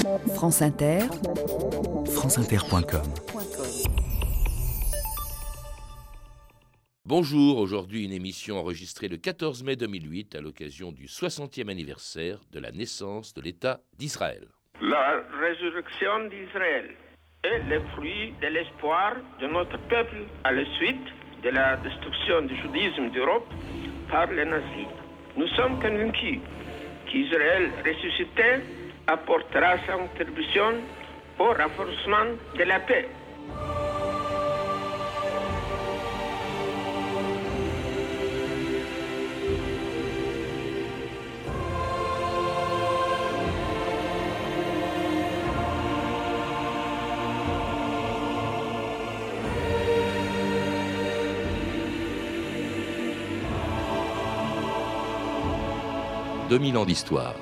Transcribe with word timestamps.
France 0.00 0.62
Inter, 0.62 1.00
franceinter.com. 2.14 3.02
Bonjour, 7.04 7.58
aujourd'hui 7.58 8.04
une 8.04 8.12
émission 8.12 8.58
enregistrée 8.58 9.08
le 9.08 9.18
14 9.18 9.62
mai 9.62 9.76
2008 9.76 10.36
à 10.36 10.40
l'occasion 10.40 10.92
du 10.92 11.04
60e 11.04 11.68
anniversaire 11.68 12.38
de 12.50 12.60
la 12.60 12.70
naissance 12.70 13.34
de 13.34 13.42
l'État 13.42 13.80
d'Israël. 13.98 14.48
La 14.80 15.22
résurrection 15.38 16.28
d'Israël 16.30 16.90
est 17.44 17.62
le 17.68 17.80
fruit 17.94 18.32
de 18.40 18.46
l'espoir 18.46 19.16
de 19.40 19.48
notre 19.48 19.78
peuple 19.88 20.24
à 20.44 20.52
la 20.52 20.64
suite 20.76 21.08
de 21.42 21.50
la 21.50 21.76
destruction 21.76 22.42
du 22.42 22.56
judaïsme 22.56 23.10
d'Europe 23.10 23.52
par 24.10 24.26
les 24.28 24.46
nazis. 24.46 24.88
Nous 25.36 25.48
sommes 25.48 25.78
convaincus 25.80 26.38
qu'Israël 27.06 27.70
ressuscité 27.84 28.79
apportera 29.06 29.76
sa 29.86 29.94
contribution 29.94 30.82
au 31.38 31.52
renforcement 31.52 32.36
de 32.56 32.64
la 32.64 32.80
paix. 32.80 33.08
2000 56.50 56.78
ans 56.78 56.84
d'histoire. 56.84 57.34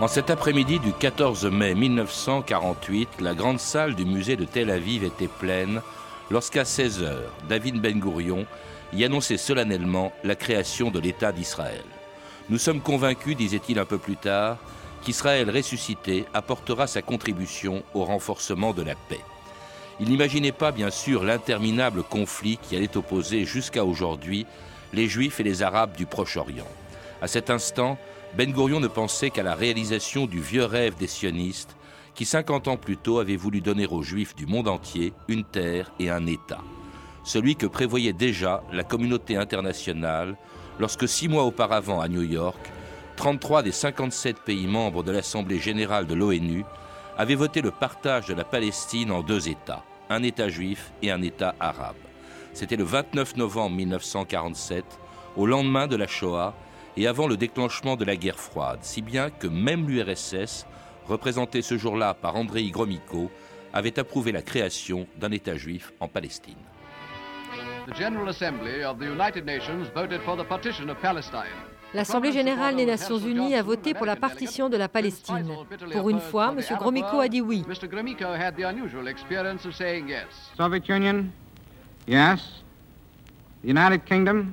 En 0.00 0.06
cet 0.06 0.30
après-midi 0.30 0.78
du 0.78 0.92
14 0.92 1.46
mai 1.46 1.74
1948, 1.74 3.20
la 3.20 3.34
grande 3.34 3.58
salle 3.58 3.96
du 3.96 4.04
musée 4.04 4.36
de 4.36 4.44
Tel 4.44 4.70
Aviv 4.70 5.02
était 5.02 5.26
pleine 5.26 5.82
lorsqu'à 6.30 6.64
16 6.64 7.02
h 7.02 7.16
David 7.48 7.80
Ben 7.80 7.98
Gourion 7.98 8.46
y 8.92 9.04
annonçait 9.04 9.36
solennellement 9.36 10.12
la 10.22 10.36
création 10.36 10.92
de 10.92 11.00
l'État 11.00 11.32
d'Israël. 11.32 11.82
Nous 12.48 12.58
sommes 12.58 12.80
convaincus, 12.80 13.36
disait-il 13.36 13.80
un 13.80 13.84
peu 13.84 13.98
plus 13.98 14.14
tard, 14.14 14.58
qu'Israël 15.02 15.50
ressuscité 15.50 16.26
apportera 16.32 16.86
sa 16.86 17.02
contribution 17.02 17.82
au 17.92 18.04
renforcement 18.04 18.72
de 18.72 18.82
la 18.82 18.94
paix. 18.94 19.24
Il 19.98 20.10
n'imaginait 20.10 20.52
pas, 20.52 20.70
bien 20.70 20.90
sûr, 20.90 21.24
l'interminable 21.24 22.04
conflit 22.04 22.56
qui 22.62 22.76
allait 22.76 22.96
opposer 22.96 23.44
jusqu'à 23.44 23.84
aujourd'hui 23.84 24.46
les 24.92 25.08
Juifs 25.08 25.40
et 25.40 25.44
les 25.44 25.64
Arabes 25.64 25.96
du 25.96 26.06
Proche-Orient. 26.06 26.68
À 27.20 27.26
cet 27.26 27.50
instant, 27.50 27.98
Ben 28.36 28.52
Gurion 28.52 28.80
ne 28.80 28.88
pensait 28.88 29.30
qu'à 29.30 29.42
la 29.42 29.54
réalisation 29.54 30.26
du 30.26 30.40
vieux 30.40 30.64
rêve 30.64 30.96
des 30.96 31.06
sionistes 31.06 31.76
qui, 32.14 32.24
50 32.24 32.68
ans 32.68 32.76
plus 32.76 32.96
tôt, 32.96 33.18
avaient 33.18 33.36
voulu 33.36 33.60
donner 33.60 33.86
aux 33.86 34.02
Juifs 34.02 34.34
du 34.34 34.46
monde 34.46 34.68
entier 34.68 35.12
une 35.28 35.44
terre 35.44 35.92
et 35.98 36.10
un 36.10 36.26
État. 36.26 36.60
Celui 37.24 37.56
que 37.56 37.66
prévoyait 37.66 38.12
déjà 38.12 38.62
la 38.72 38.84
communauté 38.84 39.36
internationale 39.36 40.36
lorsque, 40.78 41.08
six 41.08 41.28
mois 41.28 41.44
auparavant 41.44 42.00
à 42.00 42.08
New 42.08 42.22
York, 42.22 42.70
33 43.16 43.62
des 43.62 43.72
57 43.72 44.40
pays 44.40 44.66
membres 44.66 45.02
de 45.02 45.12
l'Assemblée 45.12 45.58
générale 45.58 46.06
de 46.06 46.14
l'ONU 46.14 46.64
avaient 47.16 47.34
voté 47.34 47.60
le 47.60 47.70
partage 47.70 48.26
de 48.26 48.34
la 48.34 48.44
Palestine 48.44 49.10
en 49.10 49.22
deux 49.22 49.48
États 49.48 49.82
un 50.10 50.22
État 50.22 50.48
juif 50.48 50.92
et 51.02 51.10
un 51.10 51.22
État 51.22 51.54
arabe. 51.60 51.96
C'était 52.54 52.76
le 52.76 52.84
29 52.84 53.36
novembre 53.36 53.76
1947, 53.76 54.84
au 55.36 55.46
lendemain 55.46 55.86
de 55.86 55.96
la 55.96 56.06
Shoah 56.06 56.54
et 56.98 57.06
avant 57.06 57.28
le 57.28 57.36
déclenchement 57.36 57.94
de 57.94 58.04
la 58.04 58.16
guerre 58.16 58.40
froide, 58.40 58.80
si 58.82 59.02
bien 59.02 59.30
que 59.30 59.46
même 59.46 59.88
l'URSS, 59.88 60.66
représentée 61.06 61.62
ce 61.62 61.78
jour-là 61.78 62.12
par 62.12 62.34
Andrei 62.34 62.68
Gromyko, 62.70 63.30
avait 63.72 64.00
approuvé 64.00 64.32
la 64.32 64.42
création 64.42 65.06
d'un 65.16 65.30
État 65.30 65.56
juif 65.56 65.92
en 66.00 66.08
Palestine. 66.08 66.56
L'Assemblée 71.94 72.32
générale 72.32 72.74
des 72.74 72.84
Nations 72.84 73.18
unies 73.18 73.54
a 73.54 73.62
voté 73.62 73.94
pour 73.94 74.04
la 74.04 74.16
partition 74.16 74.68
de 74.68 74.76
la 74.76 74.88
Palestine. 74.88 75.54
Pour 75.92 76.10
une 76.10 76.20
fois, 76.20 76.52
M. 76.52 76.76
Gromyko 76.78 77.20
a 77.20 77.28
dit 77.28 77.40
oui. 77.40 77.64
Soviet 80.56 80.88
Union, 80.88 81.26
yes. 82.08 82.64
The 83.62 83.68
United 83.68 84.04
Kingdom, 84.04 84.46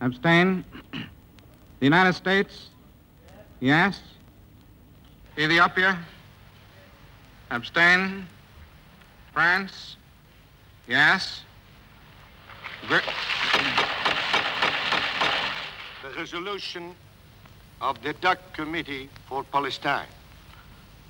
abstain. 0.00 0.64
The 0.92 1.86
United 1.86 2.12
States, 2.14 2.68
yes. 3.60 4.00
Ethiopia, 5.38 5.98
abstain. 7.50 8.26
France, 9.32 9.96
yes. 10.88 11.42
The 12.88 13.00
resolution 16.16 16.94
of 17.80 18.02
the 18.02 18.12
DUC 18.14 18.38
Committee 18.52 19.08
for 19.28 19.44
Palestine 19.44 20.08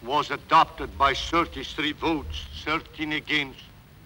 was 0.04 0.30
adopted 0.30 0.96
by 0.98 1.14
33 1.14 1.92
votes, 1.92 2.44
13 2.64 3.12
against, 3.14 3.60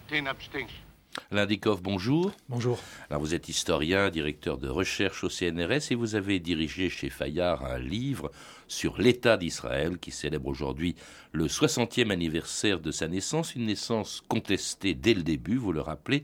10 0.07 0.27
abstentions. 0.27 0.84
Lindikov, 1.31 1.81
bonjour. 1.81 2.31
Bonjour. 2.49 2.79
Alors 3.09 3.21
vous 3.21 3.33
êtes 3.33 3.49
historien, 3.49 4.09
directeur 4.09 4.57
de 4.57 4.67
recherche 4.67 5.23
au 5.23 5.29
CNRS 5.29 5.91
et 5.91 5.95
vous 5.95 6.15
avez 6.15 6.39
dirigé 6.39 6.89
chez 6.89 7.09
Fayard 7.09 7.65
un 7.65 7.79
livre 7.79 8.31
sur 8.67 8.97
l'État 8.97 9.37
d'Israël 9.37 9.97
qui 9.97 10.11
célèbre 10.11 10.47
aujourd'hui 10.47 10.95
le 11.31 11.47
60e 11.47 12.11
anniversaire 12.11 12.79
de 12.79 12.91
sa 12.91 13.07
naissance, 13.07 13.55
une 13.55 13.65
naissance 13.65 14.23
contestée 14.27 14.93
dès 14.93 15.13
le 15.13 15.23
début, 15.23 15.57
vous 15.57 15.71
le 15.71 15.81
rappelez 15.81 16.23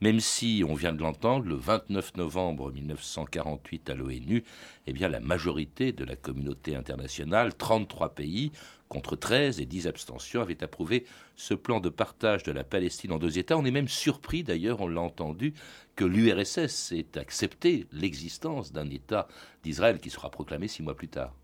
même 0.00 0.20
si, 0.20 0.64
on 0.66 0.74
vient 0.74 0.92
de 0.92 1.02
l'entendre, 1.02 1.46
le 1.46 1.54
29 1.54 2.16
novembre 2.16 2.70
1948 2.72 3.90
à 3.90 3.94
l'ONU, 3.94 4.44
eh 4.86 4.92
bien, 4.92 5.08
la 5.08 5.20
majorité 5.20 5.92
de 5.92 6.04
la 6.04 6.16
communauté 6.16 6.76
internationale, 6.76 7.54
33 7.54 8.14
pays, 8.14 8.52
contre 8.88 9.16
13 9.16 9.60
et 9.60 9.66
10 9.66 9.86
abstentions, 9.86 10.40
avait 10.40 10.62
approuvé 10.62 11.04
ce 11.36 11.54
plan 11.54 11.80
de 11.80 11.88
partage 11.88 12.42
de 12.42 12.52
la 12.52 12.64
Palestine 12.64 13.12
en 13.12 13.18
deux 13.18 13.38
États. 13.38 13.58
On 13.58 13.64
est 13.64 13.70
même 13.70 13.88
surpris, 13.88 14.44
d'ailleurs, 14.44 14.80
on 14.80 14.88
l'a 14.88 15.00
entendu, 15.00 15.54
que 15.96 16.04
l'URSS 16.04 16.92
ait 16.92 17.18
accepté 17.18 17.86
l'existence 17.92 18.72
d'un 18.72 18.88
État 18.88 19.26
d'Israël 19.64 19.98
qui 19.98 20.10
sera 20.10 20.30
proclamé 20.30 20.68
six 20.68 20.82
mois 20.82 20.94
plus 20.94 21.08
tard. 21.08 21.34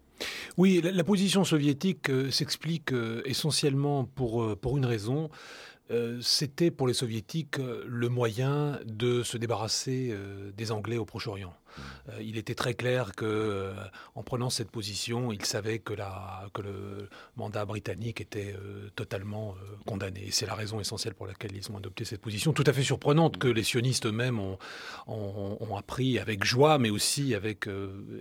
Oui, 0.56 0.80
la, 0.82 1.04
position 1.04 1.44
soviétique 1.44 2.08
euh, 2.08 2.30
s'explique 2.30 2.92
euh, 2.92 3.22
essentiellement 3.24 4.08
euh, 4.20 4.54
pour 4.54 4.76
une 4.76 4.86
raison, 4.86 5.28
euh, 5.90 6.18
c'était 6.22 6.70
pour 6.70 6.86
les 6.86 6.94
soviétiques 6.94 7.58
euh, 7.58 7.84
le 7.86 8.08
moyen 8.08 8.78
de 8.86 9.22
se 9.22 9.36
débarrasser 9.36 10.08
euh, 10.12 10.50
des 10.56 10.72
Anglais 10.72 10.96
au 10.96 11.04
Proche-Orient. 11.04 11.54
Euh, 12.08 12.22
il 12.22 12.36
était 12.36 12.54
très 12.54 12.74
clair 12.74 13.14
que, 13.14 13.24
euh, 13.24 13.72
en 14.14 14.22
prenant 14.22 14.50
cette 14.50 14.70
position, 14.70 15.32
il 15.32 15.44
savait 15.44 15.78
que, 15.78 15.94
la, 15.94 16.48
que 16.52 16.62
le 16.62 17.08
mandat 17.36 17.64
britannique 17.64 18.20
était 18.20 18.54
euh, 18.58 18.90
totalement 18.94 19.54
condamné. 19.86 20.28
c'est 20.30 20.46
la 20.46 20.54
raison 20.54 20.80
essentielle 20.80 21.14
pour 21.14 21.26
laquelle 21.26 21.52
ils 21.54 21.70
ont 21.70 21.76
adopté 21.76 22.04
cette 22.04 22.20
position, 22.20 22.52
tout 22.52 22.64
à 22.66 22.72
fait 22.72 22.82
surprenante 22.82 23.38
que 23.38 23.48
les 23.48 23.62
sionistes 23.62 24.06
eux-mêmes 24.06 24.38
ont, 24.38 24.58
ont, 25.06 25.76
appris 25.76 26.18
avec 26.18 26.44
joie, 26.44 26.78
mais 26.78 26.90
aussi 26.90 27.34
avec 27.34 27.68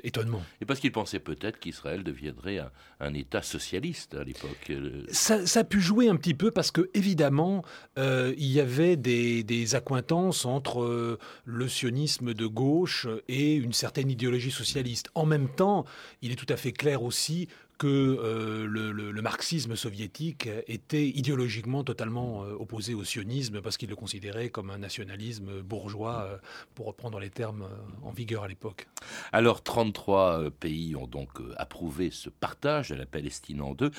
étonnement. 0.03 0.43
Et 0.61 0.65
parce 0.65 0.79
qu'ils 0.79 0.91
pensaient 0.91 1.19
peut-être 1.19 1.59
qu'Israël 1.59 2.03
deviendrait 2.03 2.59
un, 2.99 3.13
État 3.13 3.43
socialiste 3.43 4.15
à 4.15 4.23
l'époque. 4.23 4.71
Ça, 5.09 5.45
ça, 5.45 5.59
a 5.59 5.63
pu 5.63 5.79
jouer 5.79 6.09
un 6.09 6.15
petit 6.15 6.33
peu 6.33 6.49
parce 6.51 6.71
que, 6.71 6.89
évidemment, 6.93 7.63
il 7.97 8.51
y 8.51 8.59
avait 8.59 8.95
des, 8.95 9.43
des 9.43 9.75
accointances 9.75 10.45
entre 10.45 11.19
le 11.45 11.67
sionisme 11.67 12.33
de 12.33 12.47
gauche 12.47 13.07
et 13.27 13.42
une 13.51 13.73
certaine 13.73 14.09
idéologie 14.09 14.51
socialiste. 14.51 15.09
En 15.15 15.25
même 15.25 15.49
temps, 15.49 15.85
il 16.21 16.31
est 16.31 16.35
tout 16.35 16.51
à 16.51 16.57
fait 16.57 16.71
clair 16.71 17.03
aussi 17.03 17.47
que 17.77 17.87
euh, 17.87 18.65
le, 18.65 19.21
marxisme 19.21 19.77
soviétique 19.77 20.49
était 20.67 21.07
idéologiquement 21.07 21.85
totalement 21.85 22.43
euh, 22.43 22.55
opposé 22.59 22.93
au 22.93 23.05
sionisme 23.05 23.61
parce 23.61 23.77
qu'il 23.77 23.89
le 23.89 23.95
considérait 23.95 24.49
comme 24.49 24.69
un 24.69 24.77
nationalisme 24.77 25.61
bourgeois, 25.61 26.23
euh, 26.23 26.37
pour 26.75 26.87
reprendre 26.87 27.19
les 27.19 27.29
termes 27.29 27.65
en 28.01 28.11
vigueur 28.11 28.43
à 28.43 28.49
l'époque. 28.49 28.89
Alors 29.31 29.63
33 29.63 30.51
pays 30.59 30.93
ont 30.97 31.07
donc 31.07 31.29
approuvé 31.55 32.09
ce 32.11 32.29
partage 32.29 32.89
de 32.89 32.95
la 32.95 33.05
Palestine 33.05 33.61
en 33.61 33.73
deux. 33.73 33.91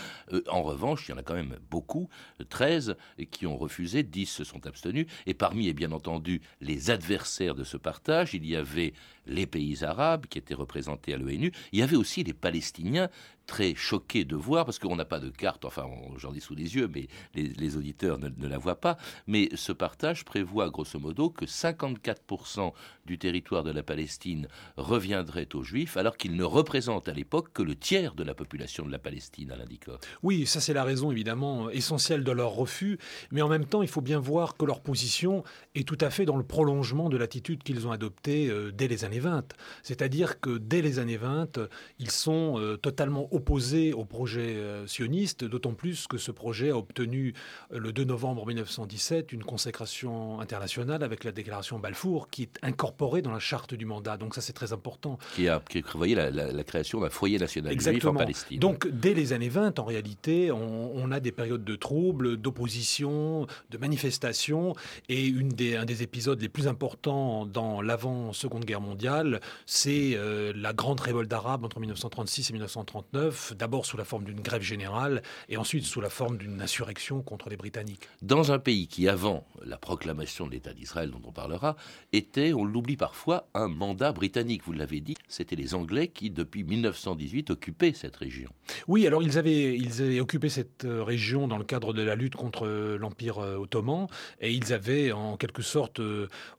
en 0.49 0.62
revanche, 0.62 1.09
il 1.09 1.12
y 1.12 1.15
en 1.15 1.19
a 1.19 1.23
quand 1.23 1.35
même 1.35 1.56
beaucoup, 1.70 2.11
13 2.49 2.97
qui 3.31 3.47
ont 3.47 3.56
refusé, 3.56 4.03
10 4.03 4.27
se 4.27 4.44
sont 4.44 4.67
abstenus. 4.67 5.06
Et 5.27 5.32
parmi, 5.32 5.69
et 5.69 5.73
bien 5.73 5.93
entendu, 5.93 6.43
les 6.61 6.91
adversaires 6.91 7.55
de 7.55 7.65
ce 7.65 7.79
partage, 7.79 8.35
il 8.35 8.47
y 8.47 8.56
avait 8.56 8.93
les 9.27 9.47
pays 9.47 9.85
arabes 9.85 10.27
qui 10.27 10.38
étaient 10.38 10.55
représentés 10.55 11.15
à 11.15 11.17
l'ONU. 11.17 11.53
Il 11.73 11.79
y 11.79 11.82
avait 11.82 11.97
aussi 11.97 12.25
les 12.25 12.35
Palestiniens 12.35 13.09
très 13.47 13.64
choqué 13.75 14.25
de 14.25 14.37
voir, 14.37 14.65
parce 14.65 14.79
qu'on 14.79 14.97
n'a 14.97 15.05
pas 15.05 15.21
de 15.21 15.31
carte, 15.31 15.65
enfin 15.65 15.87
dis 16.33 16.41
sous 16.41 16.55
les 16.55 16.75
yeux, 16.75 16.91
mais 16.93 17.07
les, 17.35 17.77
auditeurs 17.77 18.19
ne, 18.19 18.49
la 18.49 18.59
voient 18.59 18.81
pas, 18.81 18.97
mais 19.27 19.49
ce 19.55 19.73
partage 19.73 20.25
prévoit 20.25 20.69
grosso 20.71 20.99
modo 20.99 21.31
que 21.31 21.45
54% 21.45 22.73
du 23.07 23.19
territoire 23.19 23.63
de 23.63 23.71
la 23.71 23.83
Palestine 23.83 24.49
reviendrait 24.77 25.49
aux 25.55 25.63
Juifs, 25.63 25.97
alors 25.97 26.17
qu'ils 26.17 26.37
ne 26.37 26.45
représentent 26.45 27.09
à 27.09 27.13
l'époque 27.13 27.53
que 27.53 27.63
le 27.63 27.77
tiers 27.77 28.15
de 28.15 28.25
la 28.25 28.35
population 28.35 28.85
de 28.85 28.91
la 28.91 28.99
Palestine, 28.99 29.53
à 29.53 29.57
l'indicat. 29.57 29.99
Oui, 30.23 30.47
ça 30.47 30.61
c'est 30.61 30.75
la 30.75 30.85
raison 30.85 31.11
évidemment 31.11 31.71
essentielle 31.71 32.25
de 32.25 32.33
leur 32.33 32.51
refus, 32.51 32.99
mais 33.31 33.43
en 33.43 33.49
même 33.49 33.67
temps 33.67 33.83
il 33.83 33.89
faut 33.89 34.01
bien 34.01 34.19
voir 34.19 34.57
que 34.57 34.65
leur 34.65 34.81
position 34.81 35.45
est 35.75 35.87
tout 35.87 35.99
à 36.01 36.11
fait 36.11 36.25
dans 36.25 36.37
le 36.37 36.45
prolongement 36.45 37.09
de 37.09 37.17
l'attitude 37.17 37.63
qu'ils 37.63 37.87
ont 37.87 37.93
adoptée 37.93 38.49
euh, 38.49 38.73
dès 38.73 38.89
les 38.89 39.05
années 39.05 39.21
20. 39.21 39.55
C'est-à-dire 39.83 40.41
que 40.41 40.59
dès 40.59 40.83
les 40.83 40.99
années 40.99 41.17
20, 41.17 41.61
ils 41.99 42.11
sont 42.11 42.59
euh, 42.59 42.77
totalement 42.77 43.29
opposés 43.33 43.54
au 43.55 44.05
projet 44.05 44.56
euh, 44.56 44.87
sioniste, 44.87 45.45
d'autant 45.45 45.75
plus 45.75 46.06
que 46.06 46.19
ce 46.19 46.31
projet 46.31 46.71
a 46.71 46.77
obtenu 46.77 47.35
le 47.71 47.93
2 47.93 48.05
novembre 48.05 48.47
1917 48.47 49.33
une 49.33 49.45
consécration 49.45 50.41
internationale 50.41 51.03
avec 51.03 51.25
la 51.25 51.33
déclaration 51.33 51.79
Balfour 51.79 52.29
qui 52.31 52.43
est 52.43 52.59
incorporée 52.62 53.23
dans 53.23 53.33
la 53.33 53.39
charte 53.39 53.75
du 53.75 53.87
mandat. 53.87 54.17
Donc 54.17 54.35
ça 54.35 54.41
c'est 54.41 54.53
très 54.53 54.73
important. 54.73 55.19
Qui 55.35 55.49
a, 55.49 55.62
qui 55.69 55.83
prévoyait 55.83 56.31
la, 56.31 56.65
création 56.65 57.01
d'un 57.01 57.11
foyer 57.11 57.39
national 57.39 57.79
juif 57.79 58.05
en 58.06 58.15
Palestine. 58.15 58.59
Donc 58.59 58.89
dès 58.89 59.15
les 59.15 59.33
années 59.33 59.49
20, 59.49 59.79
en 59.79 59.85
réalité, 59.85 60.51
on, 60.51 60.93
on 60.95 61.11
a 61.12 61.21
des 61.21 61.33
périodes 61.33 61.65
de 61.65 61.77
troubles, 61.77 62.37
d'opposition, 62.37 63.47
de 63.71 63.79
manifestations, 63.79 64.75
et 65.09 65.27
une 65.27 65.51
des, 65.51 65.77
un 65.77 65.85
des 65.85 66.03
épisodes 66.03 66.41
les 66.41 66.49
plus 66.49 66.67
importants 66.67 67.47
dans 67.47 67.83
l'avant-seconde 67.83 68.65
guerre 68.65 68.81
mondiale, 68.81 69.41
c'est 69.67 70.15
euh, 70.15 70.53
la 70.56 70.73
grande 70.73 71.01
révolte 71.01 71.33
arabe 71.33 71.65
entre 71.65 71.81
1936 71.81 72.51
et 72.51 72.53
1939, 72.53 73.44
d'abord 73.52 73.87
sous 73.87 73.96
la 73.96 74.05
forme 74.05 74.25
d'une 74.25 74.41
grève 74.41 74.62
générale, 74.62 75.23
et 75.49 75.56
ensuite 75.56 75.85
sous 75.85 76.00
la 76.00 76.11
forme 76.11 76.38
d'une 76.38 76.62
insurrection 76.62 77.23
contre 77.23 77.50
les 77.50 77.56
Britanniques. 77.56 78.08
Dans 78.23 78.52
un 78.52 78.58
pays 78.58 78.88
qui, 78.88 79.08
avant 79.08 79.46
la 79.64 79.76
proclamation 79.76 80.46
de 80.46 80.52
l'État 80.52 80.73
d'Israël, 80.73 81.11
dont 81.11 81.20
on 81.25 81.32
parlera, 81.32 81.76
était, 82.12 82.52
on 82.52 82.64
l'oublie 82.64 82.96
parfois, 82.96 83.49
un 83.55 83.69
mandat 83.69 84.12
britannique. 84.12 84.62
Vous 84.64 84.73
l'avez 84.73 85.00
dit, 85.00 85.14
c'était 85.29 85.56
les 85.56 85.75
Anglais 85.75 86.08
qui, 86.08 86.31
depuis 86.31 86.64
1918, 86.64 87.50
occupaient 87.50 87.93
cette 87.93 88.17
région. 88.17 88.50
Oui, 88.88 89.06
alors 89.06 89.23
ils 89.23 89.38
avaient, 89.38 89.76
ils 89.76 90.02
avaient 90.02 90.20
occupé 90.20 90.49
cette 90.49 90.85
euh, 90.85 91.02
région 91.02 91.49
dans 91.49 91.58
le 91.58 91.64
cadre 91.64 91.93
de 91.93 92.02
la 92.02 92.14
lutte 92.14 92.37
contre 92.37 92.67
euh, 92.67 92.96
l'Empire 92.99 93.38
ottoman, 93.38 94.06
et 94.41 94.52
ils 94.52 94.73
avaient 94.73 95.12
en 95.12 95.37
quelque 95.37 95.62
sorte 95.62 96.00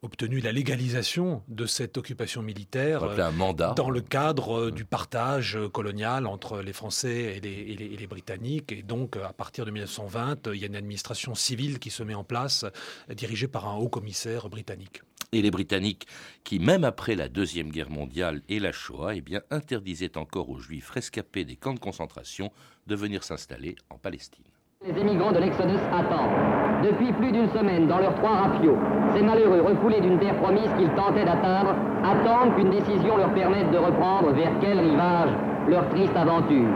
obtenu 0.01 0.39
la 0.39 0.51
légalisation 0.51 1.43
de 1.47 1.65
cette 1.65 1.97
occupation 1.97 2.41
militaire 2.41 3.03
un 3.03 3.31
mandat. 3.31 3.73
dans 3.75 3.89
le 3.89 4.01
cadre 4.01 4.69
du 4.69 4.85
partage 4.85 5.57
colonial 5.73 6.27
entre 6.27 6.61
les 6.61 6.73
Français 6.75 7.38
et 7.38 7.39
les, 7.39 7.74
et 7.74 7.98
les, 7.98 8.07
Britanniques. 8.07 8.72
Et 8.72 8.83
donc, 8.83 9.18
à 9.18 9.33
partir 9.33 9.66
de 9.66 9.72
1920, 9.72 10.50
il 10.54 10.60
y 10.60 10.63
a 10.63 10.68
une 10.68 10.75
administration 10.75 11.33
civile 11.33 11.80
qui 11.80 11.89
se 11.89 12.04
met 12.04 12.13
en 12.13 12.24
place, 12.24 12.66
dirigée 13.10 13.48
par 13.48 13.68
un 13.68 13.75
haut 13.75 13.89
commissaire 13.89 14.50
britannique. 14.50 15.01
Et 15.31 15.42
les 15.42 15.51
Britanniques, 15.51 16.07
qui 16.44 16.60
même 16.60 16.83
après 16.83 17.16
la 17.16 17.27
Deuxième 17.27 17.69
Guerre 17.69 17.89
mondiale 17.89 18.42
et 18.48 18.60
la 18.60 18.72
Shoah, 18.72 19.16
eh 19.16 19.22
bien, 19.22 19.42
interdisaient 19.50 20.18
encore 20.18 20.50
aux 20.50 20.60
Juifs 20.60 20.89
rescapés 20.92 21.44
des 21.44 21.56
camps 21.56 21.74
de 21.74 21.80
concentration 21.80 22.51
de 22.88 22.95
venir 22.95 23.24
s'installer 23.24 23.75
en 23.89 23.98
Palestine. 23.98 24.45
Les 24.86 24.98
émigrants 25.01 25.31
de 25.31 25.39
l'Exodus 25.39 25.81
attendent. 25.92 26.83
Depuis 26.83 27.12
plus 27.13 27.31
d'une 27.31 27.50
semaine, 27.50 27.88
dans 27.88 27.98
leurs 27.98 28.16
trois 28.16 28.48
rapios, 28.48 28.78
ces 29.16 29.24
malheureux 29.24 29.62
refoulés 29.62 30.00
d'une 30.00 30.19
terre 30.19 30.38
promise 30.38 30.69
qu'ils 30.78 30.94
tentaient 30.95 31.25
d'atteindre 31.25 31.75
attendent 32.04 32.56
qu'une 32.56 32.69
décision 32.69 33.18
leur 33.18 33.33
permette 33.33 33.71
de 33.71 33.78
reprendre 33.78 34.31
vers 34.33 34.51
quel 34.62 34.80
rivage? 34.80 35.55
Leur 35.69 35.88
triste 35.89 36.15
aventure. 36.15 36.67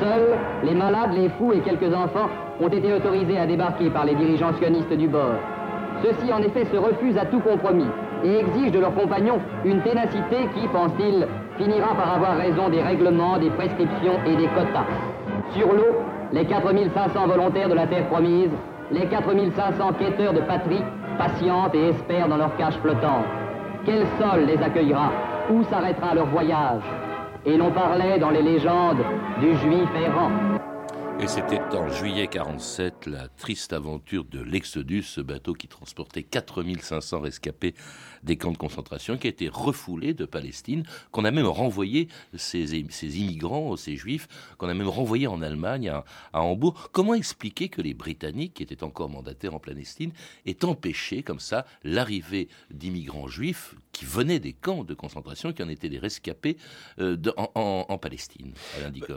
Seuls, 0.00 0.36
les 0.64 0.74
malades, 0.74 1.12
les 1.14 1.28
fous 1.30 1.52
et 1.52 1.60
quelques 1.60 1.94
enfants 1.94 2.28
ont 2.60 2.68
été 2.68 2.92
autorisés 2.92 3.38
à 3.38 3.46
débarquer 3.46 3.90
par 3.90 4.04
les 4.04 4.14
dirigeants 4.14 4.52
sionistes 4.54 4.92
du 4.92 5.08
bord. 5.08 5.38
Ceux-ci, 6.02 6.32
en 6.32 6.38
effet, 6.38 6.64
se 6.66 6.76
refusent 6.76 7.18
à 7.18 7.26
tout 7.26 7.40
compromis 7.40 7.88
et 8.24 8.38
exigent 8.40 8.72
de 8.72 8.80
leurs 8.80 8.94
compagnons 8.94 9.38
une 9.64 9.80
ténacité 9.82 10.48
qui, 10.54 10.66
pensent-ils, 10.68 11.26
finira 11.56 11.94
par 11.94 12.14
avoir 12.14 12.36
raison 12.36 12.68
des 12.68 12.82
règlements, 12.82 13.38
des 13.38 13.50
prescriptions 13.50 14.18
et 14.26 14.36
des 14.36 14.46
quotas. 14.48 14.86
Sur 15.56 15.72
l'eau, 15.72 15.96
les 16.32 16.44
4500 16.44 17.26
volontaires 17.26 17.68
de 17.68 17.74
la 17.74 17.86
terre 17.86 18.06
promise, 18.08 18.50
les 18.90 19.06
4500 19.06 19.92
quêteurs 19.98 20.32
de 20.32 20.40
patrie, 20.40 20.82
patientent 21.18 21.74
et 21.74 21.88
espèrent 21.88 22.28
dans 22.28 22.36
leur 22.36 22.56
cage 22.56 22.78
flottante. 22.78 23.24
Quel 23.84 24.06
sol 24.20 24.44
les 24.46 24.62
accueillera? 24.62 25.10
Où 25.50 25.64
s'arrêtera 25.64 26.14
leur 26.14 26.26
voyage? 26.26 26.82
Et 27.46 27.56
l'on 27.56 27.70
parlait 27.72 28.18
dans 28.18 28.30
les 28.30 28.42
légendes 28.42 29.04
du 29.40 29.56
juif 29.58 29.88
errant. 29.94 30.30
Et 31.20 31.26
c'était 31.26 31.60
en 31.74 31.88
juillet 31.88 32.28
47 32.28 33.06
la 33.06 33.28
triste 33.28 33.72
aventure 33.72 34.24
de 34.24 34.40
l'Exodus, 34.40 35.02
ce 35.02 35.20
bateau 35.20 35.52
qui 35.52 35.66
transportait 35.66 36.22
4500 36.22 37.20
rescapés 37.20 37.74
des 38.22 38.36
camps 38.36 38.52
de 38.52 38.58
concentration, 38.58 39.16
qui 39.16 39.26
a 39.26 39.30
été 39.30 39.48
refoulé 39.48 40.14
de 40.14 40.24
Palestine, 40.24 40.84
qu'on 41.10 41.24
a 41.24 41.30
même 41.30 41.46
renvoyé, 41.46 42.08
ces, 42.34 42.78
immigrants, 42.78 43.76
ces 43.76 43.96
juifs, 43.96 44.28
qu'on 44.58 44.68
a 44.68 44.74
même 44.74 44.88
renvoyé 44.88 45.26
en 45.26 45.42
Allemagne, 45.42 45.88
à, 45.88 46.04
à, 46.32 46.42
Hambourg. 46.42 46.90
Comment 46.92 47.14
expliquer 47.14 47.68
que 47.68 47.82
les 47.82 47.94
Britanniques, 47.94 48.54
qui 48.54 48.62
étaient 48.62 48.84
encore 48.84 49.08
mandataires 49.08 49.54
en 49.54 49.60
Palestine, 49.60 50.12
aient 50.46 50.64
empêché 50.64 51.22
comme 51.22 51.40
ça 51.40 51.66
l'arrivée 51.84 52.48
d'immigrants 52.70 53.28
juifs 53.28 53.74
qui 53.98 54.04
venaient 54.04 54.38
des 54.38 54.52
camps 54.52 54.84
de 54.84 54.94
concentration, 54.94 55.52
qui 55.52 55.62
en 55.62 55.68
étaient 55.68 55.88
des 55.88 55.98
rescapés 55.98 56.56
euh, 57.00 57.16
en, 57.54 57.98
Palestine, 57.98 58.52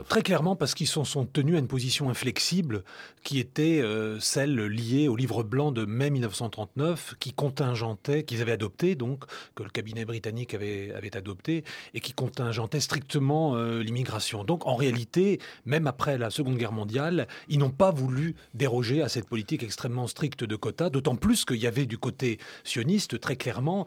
Très 0.08 0.22
clairement, 0.22 0.56
parce 0.56 0.74
qu'ils 0.74 0.88
sont, 0.88 1.04
sont 1.04 1.24
tenus 1.24 1.54
à 1.54 1.58
une 1.58 1.68
position 1.68 2.10
inflexible 2.10 2.82
qui 3.22 3.38
était 3.38 3.80
euh, 3.80 4.18
celle 4.18 4.56
liée 4.66 5.06
au 5.06 5.14
livre 5.14 5.44
blanc 5.44 5.70
de 5.70 5.84
mai 5.84 6.10
1939 6.10 7.14
qui 7.20 7.32
contingentait, 7.32 8.24
qu'ils 8.24 8.42
avaient 8.42 8.52
adopté 8.52 8.91
donc, 8.94 9.24
que 9.54 9.62
le 9.62 9.70
cabinet 9.70 10.04
britannique 10.04 10.54
avait, 10.54 10.92
adopté 11.14 11.64
et 11.94 12.00
qui 12.00 12.12
contingentait 12.12 12.80
strictement 12.80 13.54
euh, 13.54 13.82
l'immigration. 13.82 14.44
Donc 14.44 14.66
en 14.66 14.76
réalité, 14.76 15.40
même 15.66 15.86
après 15.86 16.16
la 16.16 16.30
Seconde 16.30 16.56
Guerre 16.56 16.72
mondiale, 16.72 17.28
ils 17.48 17.58
n'ont 17.58 17.70
pas 17.70 17.90
voulu 17.90 18.34
déroger 18.54 19.02
à 19.02 19.08
cette 19.08 19.28
politique 19.28 19.62
extrêmement 19.62 20.06
stricte 20.06 20.44
de 20.44 20.56
quotas, 20.56 20.90
d'autant 20.90 21.16
plus 21.16 21.44
qu'il 21.44 21.56
y 21.56 21.66
avait 21.66 21.86
du 21.86 21.98
côté 21.98 22.38
sioniste 22.64 23.20
très 23.20 23.36
clairement 23.36 23.86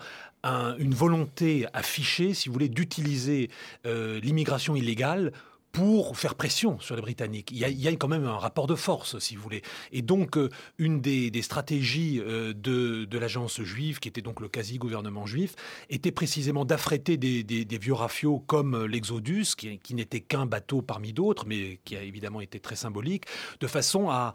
une 0.78 0.94
volonté 0.94 1.66
affichée, 1.74 2.34
si 2.34 2.50
vous 2.50 2.54
voulez, 2.54 2.70
d'utiliser 2.70 3.50
euh, 3.86 4.20
l'immigration 4.22 4.76
illégale 4.76 5.32
pour 5.76 6.18
faire 6.18 6.36
pression 6.36 6.80
sur 6.80 6.96
les 6.96 7.02
Britanniques. 7.02 7.52
Il 7.52 7.58
y, 7.58 7.88
a, 7.90 7.92
quand 7.98 8.08
même 8.08 8.24
un 8.24 8.38
rapport 8.38 8.66
de 8.66 8.76
force, 8.76 9.20
si 9.20 9.36
vous 9.36 9.44
voulez. 9.44 9.62
Et 9.92 10.02
donc, 10.02 10.38
euh, 10.38 10.50
une 10.78 11.02
des, 11.02 11.42
stratégies 11.42 12.22
euh, 12.22 12.54
de, 12.54 13.18
l'agence 13.18 13.62
juive, 13.62 14.00
qui 14.00 14.08
était 14.08 14.22
donc 14.22 14.40
le 14.40 14.48
quasi-gouvernement 14.48 15.26
juif, 15.26 15.54
était 15.90 16.14
précisément 16.14 16.64
d'affréter 16.64 17.18
des, 17.18 17.78
vieux 17.78 17.94
rafiaux 17.94 18.40
comme 18.48 18.74
euh, 18.74 18.88
l'Exodus, 18.88 19.48
qui, 19.58 19.94
n'était 19.94 20.22
qu'un 20.22 20.46
bateau 20.46 20.82
parmi 20.82 21.12
d'autres, 21.12 21.46
mais 21.46 21.82
qui 21.84 21.98
a 21.98 22.04
évidemment 22.04 22.40
été 22.40 22.62
très 22.62 22.78
symbolique, 22.78 23.26
de 23.60 23.68
façon 23.68 24.10
à, 24.10 24.32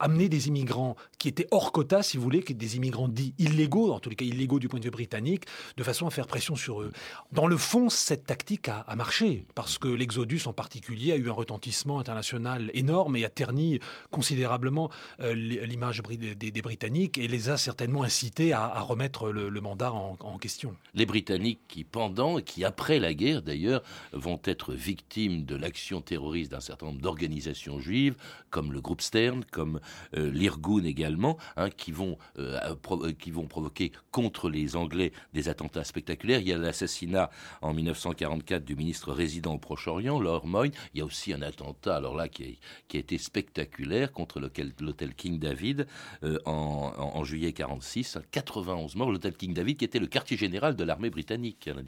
amener 0.00 0.30
des 0.30 0.48
immigrants 0.48 0.96
qui 1.18 1.28
étaient 1.28 1.46
hors 1.50 1.72
quota, 1.72 2.02
si 2.02 2.16
vous 2.16 2.22
voulez, 2.22 2.40
des 2.40 2.76
immigrants 2.76 3.08
dits 3.08 3.34
illégaux, 3.36 3.92
en 3.92 4.00
tous 4.00 4.08
les 4.08 4.16
cas 4.16 4.24
illégaux 4.24 4.60
du 4.60 4.68
point 4.68 4.78
de 4.78 4.84
vue 4.84 4.90
britannique, 4.90 5.44
de 5.76 5.82
façon 5.82 6.06
à 6.06 6.10
faire 6.10 6.26
pression 6.26 6.56
sur 6.56 6.80
eux. 6.80 6.90
Dans 7.32 7.46
le 7.46 7.58
fond, 7.58 7.90
cette 7.90 8.24
tactique 8.24 8.68
a 8.68 8.96
marché, 8.96 9.44
parce 9.54 9.76
que 9.76 9.89
l'Exodus 9.90 10.42
en 10.46 10.52
particulier 10.52 11.12
a 11.12 11.16
eu 11.16 11.28
un 11.28 11.32
retentissement 11.32 11.98
international 11.98 12.70
énorme 12.74 13.16
et 13.16 13.24
a 13.24 13.28
terni 13.28 13.80
considérablement 14.10 14.90
euh, 15.20 15.34
l'image 15.34 16.02
des, 16.02 16.62
Britanniques 16.62 17.18
et 17.18 17.28
les 17.28 17.48
a 17.48 17.56
certainement 17.56 18.02
incités 18.02 18.52
à, 18.52 18.80
remettre 18.80 19.30
le, 19.30 19.60
mandat 19.60 19.92
en, 19.92 20.38
question. 20.38 20.74
Les 20.94 21.06
Britanniques 21.06 21.60
qui, 21.68 21.84
pendant 21.84 22.38
et 22.38 22.42
qui, 22.42 22.64
après 22.64 22.98
la 22.98 23.14
guerre 23.14 23.42
d'ailleurs, 23.42 23.82
vont 24.12 24.40
être 24.44 24.74
victimes 24.74 25.44
de 25.44 25.56
l'action 25.56 26.00
terroriste 26.00 26.52
d'un 26.52 26.60
certain 26.60 26.86
nombre 26.86 27.00
d'organisations 27.00 27.80
juives, 27.80 28.14
comme 28.50 28.72
le 28.72 28.80
groupe 28.80 29.00
Stern, 29.00 29.44
comme 29.50 29.80
euh, 30.16 30.30
l'Irgun 30.30 30.84
également, 30.84 31.38
hein, 31.56 31.70
qui, 31.70 31.92
vont, 31.92 32.18
euh, 32.38 32.74
qui 33.18 33.30
vont 33.30 33.46
provoquer 33.46 33.92
contre 34.10 34.50
les 34.50 34.76
Anglais 34.76 35.12
des 35.32 35.48
attentats 35.48 35.84
spectaculaires. 35.84 36.40
Il 36.40 36.48
y 36.48 36.52
a 36.52 36.58
l'assassinat 36.58 37.30
en 37.62 37.72
1944 37.72 38.64
du 38.64 38.76
ministre 38.76 39.12
résident 39.12 39.54
au 39.54 39.58
Proche 39.58 39.79
orient 39.88 40.18
Lord 40.20 40.46
Moyne. 40.46 40.72
Il 40.94 40.98
y 40.98 41.02
a 41.02 41.04
aussi 41.04 41.32
un 41.32 41.42
attentat, 41.42 41.96
alors 41.96 42.16
là, 42.16 42.28
qui, 42.28 42.58
a 42.94 42.96
été 42.96 43.18
spectaculaire 43.18 44.12
contre 44.12 44.40
l'hôtel 44.40 45.14
King 45.14 45.38
David 45.38 45.86
euh, 46.22 46.38
en, 46.44 47.24
juillet 47.24 47.52
46. 47.52 48.18
91 48.30 48.96
morts. 48.96 49.10
L'hôtel 49.10 49.34
King 49.34 49.54
David, 49.54 49.76
qui 49.76 49.84
était 49.84 49.98
le 49.98 50.06
quartier 50.06 50.36
général 50.36 50.76
de 50.76 50.84
l'armée 50.84 51.10
britannique, 51.10 51.68
Alain 51.68 51.82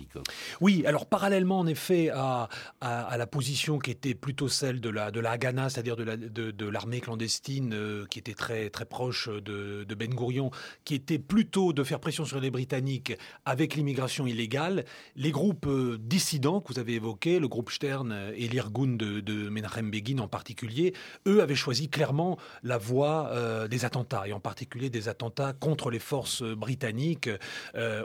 Oui, 0.60 0.84
alors 0.86 1.06
parallèlement, 1.06 1.60
en 1.60 1.66
effet, 1.66 2.10
à, 2.10 2.48
la 2.80 3.26
position 3.26 3.78
qui 3.78 3.90
était 3.90 4.14
plutôt 4.14 4.48
celle 4.48 4.80
de 4.80 4.88
la, 4.88 5.10
de 5.10 5.20
la 5.20 5.32
Haganah, 5.32 5.70
c'est-à-dire 5.70 5.96
de 5.96 6.66
l'armée 6.66 7.00
clandestine, 7.00 7.74
euh, 7.74 8.06
qui 8.06 8.18
était 8.18 8.34
très, 8.34 8.70
très 8.70 8.84
proche 8.84 9.28
de, 9.28 9.84
de 9.84 9.94
Ben 9.94 10.14
Gurion, 10.14 10.50
qui 10.84 10.94
était 10.94 11.18
plutôt 11.18 11.72
de 11.72 11.84
faire 11.84 12.00
pression 12.00 12.24
sur 12.24 12.40
les 12.40 12.50
Britanniques 12.50 13.12
avec 13.44 13.74
l'immigration 13.74 14.26
illégale, 14.26 14.84
les 15.16 15.30
groupes 15.30 15.66
euh, 15.66 15.98
dissidents 15.98 16.60
que 16.60 16.72
vous 16.72 16.78
avez 16.78 16.94
évoqués, 16.94 17.38
le 17.38 17.48
groupe 17.48 17.70
Et 17.84 18.48
l'Irgun 18.48 18.96
de, 18.96 19.20
de 19.20 19.48
Menachem 19.48 19.90
Begin 19.90 20.18
en 20.20 20.28
particulier, 20.28 20.94
eux 21.26 21.42
avaient 21.42 21.54
choisi 21.54 21.88
clairement 21.88 22.38
la 22.62 22.78
voie 22.78 23.32
des 23.68 23.84
attentats, 23.84 24.26
et 24.26 24.32
en 24.32 24.40
particulier 24.40 24.90
des 24.90 25.08
attentats 25.08 25.52
contre 25.52 25.90
les 25.90 25.98
forces 25.98 26.42
britanniques 26.42 27.28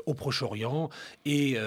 au 0.05 0.13
Proche-Orient. 0.13 0.89
Et 1.25 1.57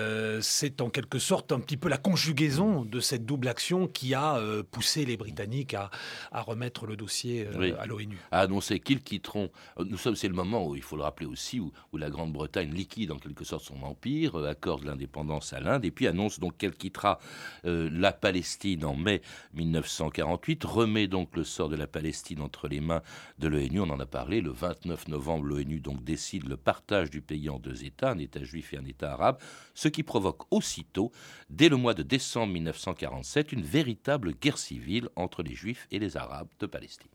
c'est 0.40 0.80
en 0.80 0.90
quelque 0.90 1.18
sorte 1.18 1.52
un 1.52 1.60
petit 1.60 1.76
peu 1.76 1.88
la 1.88 1.98
conjugaison 1.98 2.84
de 2.84 3.00
cette 3.00 3.26
double 3.26 3.48
action 3.48 3.86
qui 3.86 4.14
a 4.14 4.40
poussé 4.70 5.04
les 5.04 5.16
Britanniques 5.16 5.74
à, 5.74 5.90
à 6.32 6.42
remettre 6.42 6.86
le 6.86 6.96
dossier 6.96 7.46
à 7.78 7.86
l'ONU. 7.86 8.18
À 8.30 8.40
annoncer 8.40 8.80
qu'ils 8.80 9.02
quitteront. 9.02 9.50
Nous 9.78 9.98
sommes, 9.98 10.16
c'est 10.16 10.28
le 10.28 10.34
moment 10.34 10.66
où 10.66 10.76
il 10.76 10.82
faut 10.82 10.96
le 10.96 11.02
rappeler 11.02 11.26
aussi, 11.26 11.60
où, 11.60 11.72
où 11.92 11.96
la 11.96 12.10
Grande-Bretagne 12.10 12.72
liquide 12.72 13.12
en 13.12 13.18
quelque 13.18 13.44
sorte 13.44 13.64
son 13.64 13.82
empire, 13.82 14.36
accorde 14.36 14.84
l'indépendance 14.84 15.52
à 15.52 15.60
l'Inde 15.60 15.84
et 15.84 15.90
puis 15.90 16.06
annonce 16.06 16.40
donc 16.40 16.56
qu'elle 16.56 16.74
quittera 16.74 17.18
euh, 17.64 17.89
la 17.90 18.12
Palestine 18.12 18.84
en 18.84 18.94
mai 18.94 19.22
1948, 19.54 20.64
remet 20.64 21.06
donc 21.08 21.36
le 21.36 21.44
sort 21.44 21.68
de 21.68 21.76
la 21.76 21.86
Palestine 21.86 22.40
entre 22.40 22.68
les 22.68 22.80
mains 22.80 23.02
de 23.38 23.48
l'ONU. 23.48 23.80
On 23.80 23.90
en 23.90 24.00
a 24.00 24.06
parlé 24.06 24.40
le 24.40 24.50
29 24.50 25.08
novembre, 25.08 25.46
l'ONU 25.46 25.82
décide 26.02 26.48
le 26.48 26.56
partage 26.56 27.10
du 27.10 27.20
pays 27.20 27.48
en 27.48 27.58
deux 27.58 27.84
États, 27.84 28.10
un 28.10 28.18
État 28.18 28.42
juif 28.42 28.72
et 28.72 28.78
un 28.78 28.84
État 28.84 29.12
arabe, 29.12 29.38
ce 29.74 29.88
qui 29.88 30.02
provoque 30.02 30.42
aussitôt, 30.52 31.10
dès 31.48 31.68
le 31.68 31.76
mois 31.76 31.94
de 31.94 32.02
décembre 32.02 32.52
1947, 32.52 33.52
une 33.52 33.62
véritable 33.62 34.32
guerre 34.32 34.58
civile 34.58 35.08
entre 35.16 35.42
les 35.42 35.54
Juifs 35.54 35.86
et 35.90 35.98
les 35.98 36.16
Arabes 36.16 36.48
de 36.58 36.66
Palestine. 36.66 37.10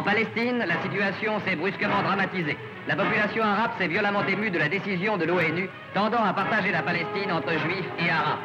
En 0.00 0.02
Palestine, 0.02 0.64
la 0.66 0.80
situation 0.80 1.40
s'est 1.40 1.56
brusquement 1.56 2.02
dramatisée. 2.02 2.56
La 2.88 2.96
population 2.96 3.44
arabe 3.44 3.72
s'est 3.76 3.86
violemment 3.86 4.24
émue 4.26 4.50
de 4.50 4.58
la 4.58 4.70
décision 4.70 5.18
de 5.18 5.26
l'ONU 5.26 5.68
tendant 5.92 6.24
à 6.24 6.32
partager 6.32 6.72
la 6.72 6.80
Palestine 6.80 7.30
entre 7.30 7.52
juifs 7.52 7.90
et 7.98 8.08
arabes. 8.08 8.38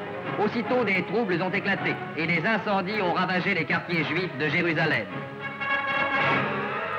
Aussitôt, 0.44 0.84
des 0.84 1.02
troubles 1.04 1.42
ont 1.42 1.50
éclaté 1.52 1.96
et 2.18 2.28
des 2.28 2.46
incendies 2.46 3.02
ont 3.02 3.14
ravagé 3.14 3.54
les 3.54 3.64
quartiers 3.64 4.04
juifs 4.04 4.38
de 4.38 4.50
Jérusalem. 4.50 5.06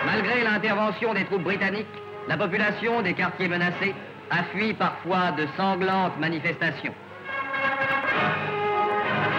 Malgré 0.07 0.43
l'intervention 0.43 1.13
des 1.13 1.27
troupes 1.27 1.45
britanniques, 1.45 1.87
la 2.27 2.39
population 2.39 3.03
des 3.03 3.13
quartiers 3.13 3.49
menacés 3.49 3.95
a 4.31 4.43
fui 4.55 4.73
parfois 4.73 5.33
de 5.33 5.47
sanglantes 5.59 6.19
manifestations. 6.19 6.95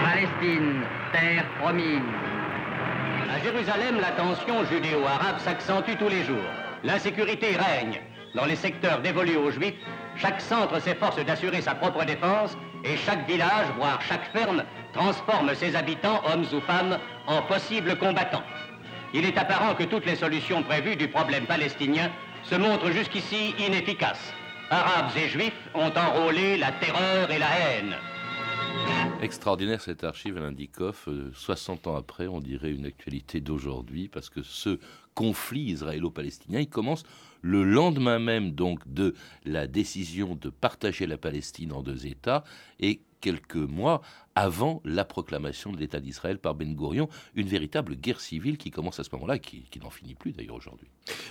Palestine, 0.03 0.83
terre 1.11 1.45
promise. 1.59 2.26
À 3.29 3.39
Jérusalem, 3.39 3.99
la 3.99 4.11
tension 4.11 4.63
judéo-arabe 4.65 5.39
s'accentue 5.39 5.97
tous 5.99 6.07
les 6.07 6.23
jours. 6.23 6.49
L'insécurité 6.83 7.57
règne. 7.57 7.99
Dans 8.33 8.45
les 8.45 8.55
secteurs 8.55 9.01
dévolus 9.01 9.35
aux 9.35 9.51
Juifs, 9.51 9.75
chaque 10.15 10.39
centre 10.39 10.79
s'efforce 10.79 11.23
d'assurer 11.25 11.61
sa 11.61 11.75
propre 11.75 12.05
défense 12.05 12.57
et 12.85 12.95
chaque 12.95 13.27
village, 13.27 13.67
voire 13.77 14.01
chaque 14.01 14.31
ferme, 14.31 14.63
transforme 14.93 15.53
ses 15.55 15.75
habitants, 15.75 16.21
hommes 16.31 16.45
ou 16.53 16.61
femmes, 16.61 16.97
en 17.27 17.41
possibles 17.41 17.97
combattants. 17.97 18.43
Il 19.13 19.25
est 19.25 19.37
apparent 19.37 19.75
que 19.75 19.83
toutes 19.83 20.05
les 20.05 20.15
solutions 20.15 20.63
prévues 20.63 20.95
du 20.95 21.09
problème 21.09 21.45
palestinien 21.45 22.09
se 22.43 22.55
montrent 22.55 22.91
jusqu'ici 22.91 23.53
inefficaces. 23.59 24.33
Arabes 24.69 25.11
et 25.17 25.27
Juifs 25.27 25.69
ont 25.73 25.91
enrôlé 25.95 26.57
la 26.57 26.71
terreur 26.71 27.29
et 27.29 27.39
la 27.39 27.47
haine. 27.59 27.95
Extraordinaire 29.19 29.81
cette 29.81 30.03
archive, 30.03 30.37
Alain 30.37 30.51
Dikoff. 30.51 31.09
60 31.33 31.87
ans 31.87 31.95
après, 31.95 32.27
on 32.27 32.39
dirait 32.39 32.71
une 32.71 32.85
actualité 32.85 33.41
d'aujourd'hui, 33.41 34.07
parce 34.09 34.29
que 34.29 34.43
ce 34.43 34.79
conflit 35.15 35.71
israélo-palestinien, 35.71 36.59
il 36.59 36.69
commence 36.69 37.03
le 37.41 37.63
lendemain 37.63 38.19
même 38.19 38.51
donc 38.51 38.87
de 38.91 39.15
la 39.43 39.65
décision 39.65 40.35
de 40.35 40.49
partager 40.49 41.07
la 41.07 41.17
Palestine 41.17 41.73
en 41.73 41.81
deux 41.81 42.05
États 42.05 42.43
et 42.79 43.01
quelques 43.21 43.55
mois 43.55 44.01
avant 44.35 44.81
la 44.85 45.03
proclamation 45.03 45.71
de 45.71 45.77
l'État 45.77 45.99
d'Israël 45.99 46.37
par 46.37 46.53
Ben 46.53 46.75
Gurion, 46.75 47.09
une 47.33 47.47
véritable 47.47 47.95
guerre 47.95 48.21
civile 48.21 48.59
qui 48.59 48.69
commence 48.69 48.99
à 48.99 49.03
ce 49.03 49.09
moment-là, 49.13 49.39
qui, 49.39 49.63
qui 49.71 49.79
n'en 49.79 49.89
finit 49.89 50.13
plus 50.13 50.31
d'ailleurs 50.31 50.55
aujourd'hui. 50.55 50.87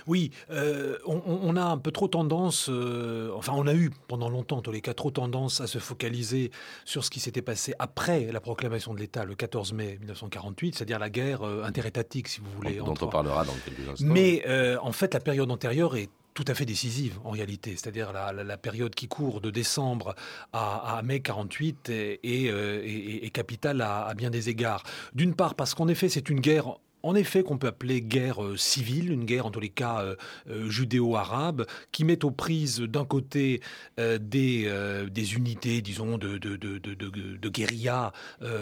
Oui, 0.07 0.31
euh, 0.49 0.97
on, 1.05 1.55
a 1.55 1.63
un 1.63 1.77
peu 1.77 1.91
trop 1.91 2.09
tendance, 2.09 2.67
euh, 2.69 3.31
enfin 3.33 3.53
on 3.55 3.65
a 3.65 3.73
eu 3.73 3.91
pendant 4.09 4.29
longtemps, 4.29 4.57
en 4.57 4.61
tous 4.61 4.73
les 4.73 4.81
cas, 4.81 4.93
trop 4.93 5.11
tendance 5.11 5.61
à 5.61 5.67
se 5.67 5.79
focaliser 5.79 6.51
sur 6.83 7.05
ce 7.05 7.09
qui 7.09 7.21
s'était 7.21 7.41
passé 7.41 7.73
après 7.79 8.29
la 8.31 8.41
proclamation 8.41 8.93
de 8.93 8.99
l'État 8.99 9.23
le 9.23 9.35
14 9.35 9.71
mai 9.71 9.97
1948, 9.99 10.75
c'est-à-dire 10.75 10.99
la 10.99 11.09
guerre 11.09 11.43
euh, 11.43 11.63
interétatique, 11.63 12.27
si 12.27 12.41
vous 12.41 12.51
voulez. 12.57 12.75
Dont, 12.75 12.93
on 12.99 13.07
parlera 13.07 13.45
dans 13.45 13.55
quelques 13.63 13.87
instants. 13.87 14.05
Mais 14.05 14.43
en 14.81 14.91
fait, 14.91 15.13
la 15.13 15.19
période 15.21 15.49
antérieure 15.49 15.95
est 15.95 16.09
tout 16.37 16.45
à 16.47 16.53
fait 16.53 16.65
décisive 16.65 17.17
en 17.23 17.31
réalité, 17.31 17.71
c'est-à-dire 17.71 18.13
la, 18.13 18.57
période 18.57 18.93
qui 18.93 19.07
court 19.07 19.41
de 19.41 19.49
décembre 19.49 20.13
à, 20.53 21.01
mai 21.03 21.19
48 21.19 21.89
est, 21.89 23.33
capitale 23.33 23.81
à 23.81 24.13
bien 24.15 24.29
des 24.29 24.47
égards. 24.47 24.83
D'une 25.15 25.33
part 25.33 25.55
parce 25.55 25.73
qu'en 25.73 25.87
effet 25.87 26.09
c'est 26.09 26.29
une 26.29 26.39
guerre 26.39 26.77
en 27.03 27.15
effet 27.15 27.43
qu'on 27.43 27.57
peut 27.57 27.67
appeler 27.67 28.01
guerre 28.01 28.43
euh, 28.43 28.57
civile, 28.57 29.11
une 29.11 29.25
guerre 29.25 29.45
en 29.45 29.51
tous 29.51 29.59
les 29.59 29.69
cas 29.69 30.01
euh, 30.01 30.15
euh, 30.49 30.69
judéo-arabe, 30.69 31.65
qui 31.91 32.03
met 32.03 32.25
aux 32.25 32.31
prises 32.31 32.79
d'un 32.79 33.05
côté 33.05 33.61
des, 33.97 35.35
unités, 35.35 35.81
disons, 35.81 36.17
de, 36.17 37.49
guérilla 37.49 38.11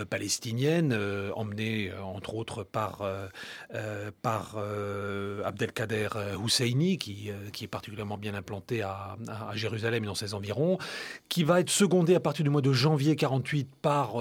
palestinienne, 0.09 0.97
emmenées 1.35 1.91
entre 2.01 2.35
autres 2.35 2.63
par, 2.63 3.01
Abdelkader 5.45 6.09
Husseini, 6.43 6.97
qui, 6.97 7.29
est 7.61 7.67
particulièrement 7.67 8.17
bien 8.17 8.33
implanté 8.33 8.81
à, 8.81 9.17
à, 9.27 9.55
Jérusalem 9.55 10.03
et 10.03 10.07
dans 10.07 10.15
ses 10.15 10.33
environs, 10.33 10.77
qui 11.29 11.43
va 11.43 11.59
être 11.59 11.69
secondée 11.69 12.15
à 12.15 12.19
partir 12.19 12.43
du 12.43 12.49
mois 12.49 12.61
de 12.61 12.73
janvier 12.73 13.15
48 13.15 13.69
par 13.81 14.15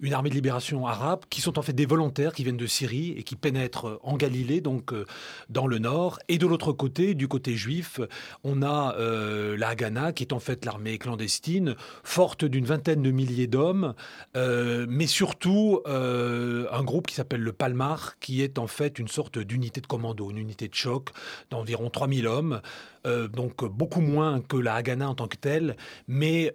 une 0.00 0.12
armée 0.12 0.30
de 0.30 0.34
libération 0.34 0.86
arabe, 0.86 1.24
qui 1.30 1.40
sont 1.40 1.58
en 1.58 1.62
fait 1.62 1.72
des 1.72 1.86
volontaires 1.86 2.32
qui 2.32 2.44
viennent 2.44 2.56
de 2.56 2.66
Syrie 2.66 3.14
et 3.16 3.22
qui 3.22 3.36
pénètrent 3.36 3.63
en 4.02 4.16
Galilée, 4.16 4.60
donc 4.60 4.92
euh, 4.92 5.04
dans 5.48 5.66
le 5.66 5.78
nord. 5.78 6.18
Et 6.28 6.38
de 6.38 6.46
l'autre 6.46 6.72
côté, 6.72 7.14
du 7.14 7.28
côté 7.28 7.56
juif, 7.56 8.00
on 8.42 8.62
a 8.62 8.94
euh, 8.98 9.56
la 9.56 9.68
Haganah, 9.68 10.12
qui 10.12 10.24
est 10.24 10.32
en 10.32 10.40
fait 10.40 10.64
l'armée 10.64 10.98
clandestine, 10.98 11.76
forte 12.02 12.44
d'une 12.44 12.64
vingtaine 12.64 13.02
de 13.02 13.10
milliers 13.10 13.46
d'hommes, 13.46 13.94
euh, 14.36 14.86
mais 14.88 15.06
surtout 15.06 15.82
un 15.86 16.82
groupe 16.82 17.06
qui 17.06 17.14
s'appelle 17.14 17.40
le 17.40 17.52
Palmar, 17.52 18.18
qui 18.18 18.42
est 18.42 18.58
en 18.58 18.66
fait 18.66 18.98
une 18.98 19.08
sorte 19.08 19.38
d'unité 19.38 19.80
de 19.80 19.86
commando, 19.86 20.30
une 20.30 20.38
unité 20.38 20.68
de 20.68 20.74
choc 20.74 21.10
d'environ 21.50 21.90
3000 21.90 22.26
hommes. 22.26 22.60
Donc 23.04 23.64
beaucoup 23.64 24.00
moins 24.00 24.40
que 24.40 24.56
la 24.56 24.74
Haganah 24.74 25.08
en 25.08 25.14
tant 25.14 25.28
que 25.28 25.36
telle, 25.36 25.76
mais, 26.08 26.52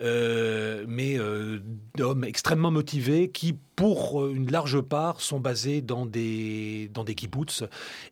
mais 0.88 1.18
d'hommes 1.96 2.24
extrêmement 2.24 2.72
motivés 2.72 3.30
qui, 3.30 3.56
pour 3.76 4.28
une 4.28 4.52
large 4.52 4.82
part, 4.82 5.22
sont 5.22 5.40
basés 5.40 5.82
dans 5.82 6.06
des, 6.06 6.90
dans 6.94 7.04
des 7.04 7.16
kibbutz 7.16 7.64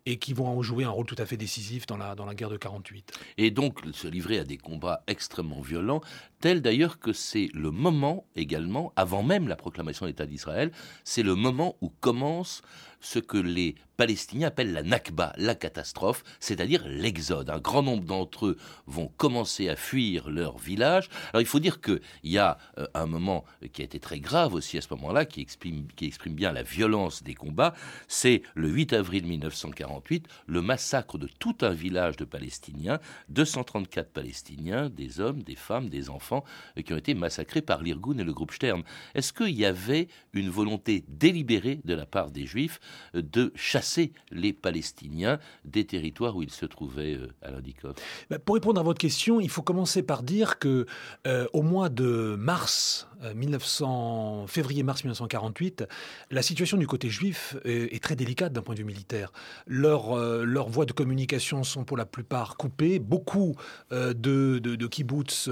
et 0.05 0.17
qui 0.17 0.33
vont 0.33 0.61
jouer 0.61 0.83
un 0.83 0.89
rôle 0.89 1.05
tout 1.05 1.15
à 1.17 1.25
fait 1.25 1.37
décisif 1.37 1.85
dans 1.87 1.97
la, 1.97 2.15
dans 2.15 2.25
la 2.25 2.35
guerre 2.35 2.49
de 2.49 2.57
48. 2.57 3.11
Et 3.37 3.51
donc 3.51 3.79
se 3.91 4.07
livrer 4.07 4.39
à 4.39 4.43
des 4.43 4.57
combats 4.57 5.03
extrêmement 5.07 5.61
violents, 5.61 6.01
tel 6.39 6.61
d'ailleurs 6.61 6.99
que 6.99 7.13
c'est 7.13 7.49
le 7.53 7.71
moment 7.71 8.25
également, 8.35 8.93
avant 8.95 9.23
même 9.23 9.47
la 9.47 9.55
proclamation 9.55 10.05
de 10.05 10.11
l'État 10.11 10.25
d'Israël, 10.25 10.71
c'est 11.03 11.23
le 11.23 11.35
moment 11.35 11.75
où 11.81 11.89
commence 11.89 12.61
ce 12.99 13.19
que 13.19 13.37
les 13.37 13.75
Palestiniens 13.95 14.47
appellent 14.47 14.73
la 14.73 14.83
Nakba, 14.83 15.33
la 15.37 15.55
catastrophe, 15.55 16.23
c'est-à-dire 16.39 16.83
l'exode. 16.87 17.49
Un 17.49 17.59
grand 17.59 17.81
nombre 17.81 18.03
d'entre 18.03 18.47
eux 18.47 18.57
vont 18.85 19.07
commencer 19.17 19.69
à 19.69 19.75
fuir 19.75 20.29
leur 20.29 20.57
village. 20.57 21.09
Alors 21.33 21.41
il 21.41 21.47
faut 21.47 21.59
dire 21.59 21.81
qu'il 21.81 21.99
y 22.23 22.37
a 22.37 22.57
euh, 22.77 22.85
un 22.93 23.07
moment 23.07 23.43
qui 23.73 23.81
a 23.81 23.85
été 23.85 23.99
très 23.99 24.19
grave 24.19 24.53
aussi 24.53 24.77
à 24.77 24.81
ce 24.81 24.93
moment-là, 24.93 25.25
qui 25.25 25.41
exprime, 25.41 25.87
qui 25.95 26.05
exprime 26.05 26.35
bien 26.35 26.51
la 26.51 26.63
violence 26.63 27.23
des 27.23 27.33
combats, 27.33 27.73
c'est 28.07 28.43
le 28.53 28.69
8 28.69 28.93
avril 28.93 29.25
1948, 29.25 30.27
le 30.45 30.61
massacre 30.61 31.17
de 31.17 31.27
tout 31.39 31.57
un 31.61 31.71
village 31.71 32.17
de 32.17 32.25
Palestiniens, 32.25 32.99
234 33.29 34.11
Palestiniens, 34.11 34.89
des 34.89 35.19
hommes, 35.19 35.41
des 35.41 35.55
femmes, 35.55 35.89
des 35.89 36.09
enfants, 36.09 36.26
euh, 36.33 36.81
qui 36.81 36.93
ont 36.93 36.97
été 36.97 37.13
massacrés 37.13 37.61
par 37.61 37.81
l'Irgun 37.81 38.17
et 38.17 38.23
le 38.23 38.33
groupe 38.33 38.51
Stern. 38.51 38.83
Est-ce 39.15 39.33
qu'il 39.33 39.55
y 39.55 39.65
avait 39.65 40.07
une 40.33 40.49
volonté 40.49 41.03
délibérée 41.07 41.81
de 41.83 41.93
la 41.93 42.05
part 42.05 42.31
des 42.31 42.45
Juifs 42.45 42.79
euh, 43.15 43.21
de 43.21 43.51
chasser 43.55 44.13
les 44.31 44.53
Palestiniens 44.53 45.39
des 45.65 45.85
territoires 45.85 46.35
où 46.35 46.43
ils 46.43 46.51
se 46.51 46.65
trouvaient, 46.65 47.15
euh, 47.15 47.33
à 47.41 47.51
l'Indikov 47.51 47.95
bah, 48.29 48.39
Pour 48.39 48.55
répondre 48.55 48.79
à 48.79 48.83
votre 48.83 48.99
question, 48.99 49.39
il 49.39 49.49
faut 49.49 49.61
commencer 49.61 50.03
par 50.03 50.23
dire 50.23 50.59
que 50.59 50.85
euh, 51.25 51.47
au 51.53 51.61
mois 51.61 51.89
de 51.89 52.35
mars 52.37 53.07
1900, 53.35 54.45
février-mars 54.47 55.03
1948, 55.03 55.85
la 56.31 56.41
situation 56.41 56.77
du 56.77 56.87
côté 56.87 57.09
juif 57.09 57.55
est, 57.65 58.01
très 58.03 58.15
délicate 58.15 58.53
d'un 58.53 58.61
point 58.61 58.75
de 58.75 58.79
vue 58.79 58.85
militaire. 58.85 59.31
Leurs 59.65 60.15
leur 60.45 60.69
voies 60.69 60.85
de 60.85 60.91
communication 60.91 61.63
sont 61.63 61.83
pour 61.83 61.97
la 61.97 62.05
plupart 62.05 62.57
coupées. 62.57 62.99
Beaucoup 62.99 63.55
de, 63.91 64.13
de, 64.13 64.59
de 64.59 64.87
kibbutz 64.87 65.49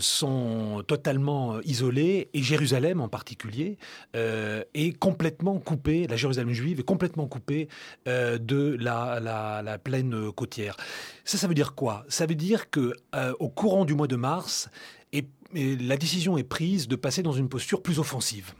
sont 0.00 0.82
totalement 0.86 1.60
isolés, 1.62 2.28
et 2.34 2.42
Jérusalem 2.42 3.00
en 3.00 3.08
particulier 3.08 3.78
est 4.14 4.98
complètement 4.98 5.58
coupée. 5.58 6.06
La 6.06 6.16
Jérusalem 6.16 6.50
juive 6.50 6.80
est 6.80 6.84
complètement 6.84 7.26
coupée 7.26 7.68
euh, 8.08 8.38
de 8.38 8.76
la, 8.80 9.20
la, 9.20 9.78
plaine 9.78 10.32
côtière. 10.32 10.76
Ça, 11.24 11.38
ça 11.38 11.46
veut 11.46 11.54
dire 11.54 11.74
quoi? 11.74 12.04
Ça 12.08 12.26
veut 12.26 12.34
dire 12.34 12.70
que 12.70 12.94
euh, 13.14 13.32
au 13.38 13.48
courant 13.48 13.84
du 13.84 13.94
mois 13.94 14.06
de 14.06 14.16
mars, 14.16 14.68
et 15.12 15.26
la 15.54 15.96
décision 15.96 16.38
est 16.38 16.44
prise 16.44 16.88
de 16.88 16.96
passer 16.96 17.22
dans 17.22 17.32
une 17.32 17.48
posture 17.48 17.82
plus 17.82 17.98
offensive. 17.98 18.54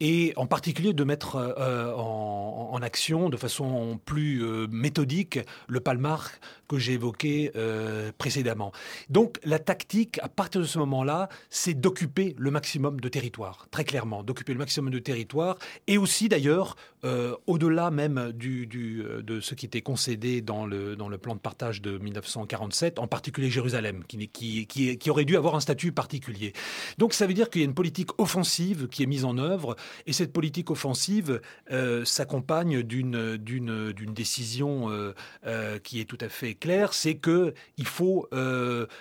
Et 0.00 0.32
en 0.36 0.46
particulier 0.46 0.92
de 0.92 1.02
mettre 1.02 1.36
euh, 1.36 1.92
en, 1.94 2.78
action 2.80 3.28
de 3.28 3.36
façon 3.36 3.98
plus 4.04 4.44
euh, 4.44 4.68
méthodique 4.70 5.40
le 5.66 5.80
palmar 5.80 6.30
que 6.68 6.78
j'ai 6.78 6.94
évoqué 6.94 7.50
euh, 7.56 8.12
précédemment. 8.18 8.72
Donc 9.10 9.38
la 9.44 9.58
tactique, 9.58 10.18
à 10.22 10.28
partir 10.28 10.60
de 10.60 10.66
ce 10.66 10.78
moment-là, 10.78 11.28
c'est 11.50 11.74
d'occuper 11.74 12.34
le 12.38 12.50
maximum 12.50 13.00
de 13.00 13.08
territoire, 13.08 13.66
très 13.70 13.84
clairement, 13.84 14.22
d'occuper 14.22 14.52
le 14.52 14.58
maximum 14.58 14.90
de 14.90 14.98
territoire, 14.98 15.58
et 15.86 15.98
aussi 15.98 16.28
d'ailleurs, 16.28 16.76
au-delà 17.46 17.90
même 17.90 18.32
du, 18.32 18.66
du, 18.66 19.04
de 19.22 19.40
ce 19.40 19.54
qui 19.54 19.66
était 19.66 19.82
concédé 19.82 20.40
dans 20.40 20.66
le, 20.66 20.96
dans 20.96 21.08
le 21.08 21.16
plan 21.16 21.34
de 21.34 21.40
partage 21.40 21.80
de 21.80 21.96
1947, 21.98 22.98
en 22.98 23.06
particulier 23.06 23.50
Jérusalem, 23.50 24.04
qui, 24.06 24.28
qui, 24.28 24.66
qui, 24.66 25.10
aurait 25.10 25.24
dû 25.24 25.36
avoir 25.36 25.54
un 25.54 25.60
statut 25.60 25.92
particulier. 25.92 26.52
Donc 26.98 27.14
ça 27.14 27.26
veut 27.26 27.34
dire 27.34 27.50
qu'il 27.50 27.60
y 27.60 27.64
a 27.64 27.66
une 27.66 27.74
politique 27.74 28.10
offensive 28.18 28.88
qui 28.88 29.02
est 29.02 29.06
mise 29.06 29.24
en 29.24 29.38
œuvre 29.38 29.76
et 30.06 30.12
cette 30.12 30.32
politique 30.32 30.70
offensive 30.70 31.40
euh, 31.70 32.04
s'accompagne 32.04 32.82
d'une, 32.82 33.38
décision 34.14 34.90
euh, 34.90 35.14
euh, 35.46 35.78
qui 35.78 36.00
est 36.00 36.04
tout 36.04 36.18
à 36.20 36.28
fait 36.28 36.54
claire, 36.58 36.92
c'est 36.92 37.14
que 37.14 37.54
il 37.76 37.86
faut 37.86 38.28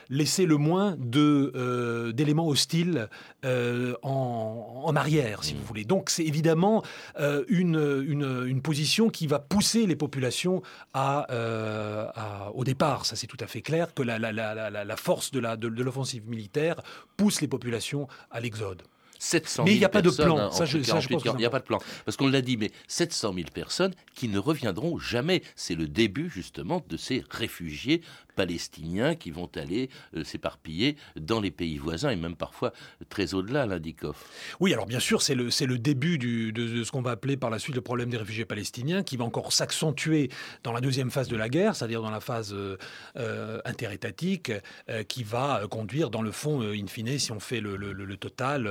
laisser 0.09 0.45
le 0.45 0.57
moins 0.57 0.95
de, 0.97 2.11
d'éléments 2.11 2.47
hostiles 2.47 3.09
en, 3.43 4.81
en, 4.83 4.95
arrière, 4.95 5.43
si 5.43 5.53
vous 5.53 5.63
voulez. 5.63 5.83
Donc 5.83 6.09
c'est 6.09 6.23
évidemment 6.25 6.83
une, 7.49 8.03
une, 8.07 8.45
une, 8.47 8.61
position 8.61 9.09
qui 9.09 9.27
va 9.27 9.39
pousser 9.39 9.85
les 9.85 9.95
populations 9.95 10.61
à, 10.93 11.25
à, 12.15 12.51
au 12.51 12.63
départ, 12.63 13.05
ça 13.05 13.15
c'est 13.15 13.27
tout 13.27 13.37
à 13.39 13.47
fait 13.47 13.61
clair, 13.61 13.93
que 13.93 14.03
la, 14.03 14.19
la, 14.19 14.31
la, 14.31 14.69
la 14.69 14.95
force 14.97 15.31
de, 15.31 15.39
la, 15.39 15.55
de, 15.55 15.69
de 15.69 15.83
l'offensive 15.83 16.27
militaire 16.27 16.81
pousse 17.15 17.41
les 17.41 17.47
populations 17.47 18.07
à 18.31 18.39
l'exode. 18.39 18.83
700 19.19 19.63
mais 19.65 19.73
il 19.73 19.79
n'y 19.79 19.85
a 19.85 19.89
pas 19.89 20.01
de 20.01 20.09
plan. 20.09 20.37
Hein, 20.37 20.51
ça, 20.51 20.65
je, 20.65 20.77
il 20.77 21.35
n'y 21.35 21.45
a 21.45 21.49
pas 21.49 21.59
de 21.59 21.65
plan. 21.65 21.79
Parce 22.05 22.17
qu'on 22.17 22.27
l'a 22.27 22.41
dit, 22.41 22.57
mais 22.57 22.71
700 22.87 23.33
000 23.33 23.47
personnes 23.53 23.93
qui 24.15 24.27
ne 24.27 24.39
reviendront 24.39 24.97
jamais. 24.97 25.41
C'est 25.55 25.75
le 25.75 25.87
début, 25.87 26.29
justement, 26.29 26.83
de 26.89 26.97
ces 26.97 27.23
réfugiés 27.29 28.01
palestiniens 28.37 29.15
qui 29.15 29.31
vont 29.31 29.49
aller 29.55 29.89
euh, 30.15 30.23
s'éparpiller 30.23 30.95
dans 31.19 31.41
les 31.41 31.51
pays 31.51 31.77
voisins 31.77 32.11
et 32.11 32.15
même 32.15 32.35
parfois 32.35 32.71
très 33.09 33.33
au-delà, 33.33 33.65
l'Indikov. 33.65 34.15
Oui, 34.59 34.71
alors 34.73 34.85
bien 34.85 34.99
sûr, 34.99 35.21
c'est 35.21 35.35
le, 35.35 35.49
c'est 35.49 35.65
le 35.65 35.79
début 35.79 36.17
du, 36.19 36.53
de, 36.53 36.83
ce 36.83 36.91
qu'on 36.91 37.01
va 37.01 37.11
appeler 37.11 37.35
par 37.35 37.49
la 37.49 37.57
suite 37.57 37.75
le 37.75 37.81
problème 37.81 38.09
des 38.09 38.17
réfugiés 38.17 38.45
palestiniens 38.45 39.01
qui 39.01 39.17
va 39.17 39.25
encore 39.25 39.51
s'accentuer 39.51 40.29
dans 40.63 40.71
la 40.71 40.81
deuxième 40.81 41.09
phase 41.09 41.27
de 41.27 41.35
la 41.35 41.49
guerre, 41.49 41.75
c'est-à-dire 41.75 42.01
dans 42.01 42.11
la 42.11 42.21
phase 42.21 42.53
euh, 42.53 42.77
euh 43.17 43.59
interétatique, 43.65 44.51
qui 45.07 45.23
va 45.23 45.63
conduire 45.69 46.09
dans 46.09 46.21
le 46.21 46.31
fond, 46.31 46.61
in 46.61 46.87
fine, 46.87 47.17
si 47.17 47.31
on 47.31 47.39
fait 47.39 47.59
le, 47.59 47.75
le, 47.75 47.91
le 47.91 48.17
total, 48.17 48.69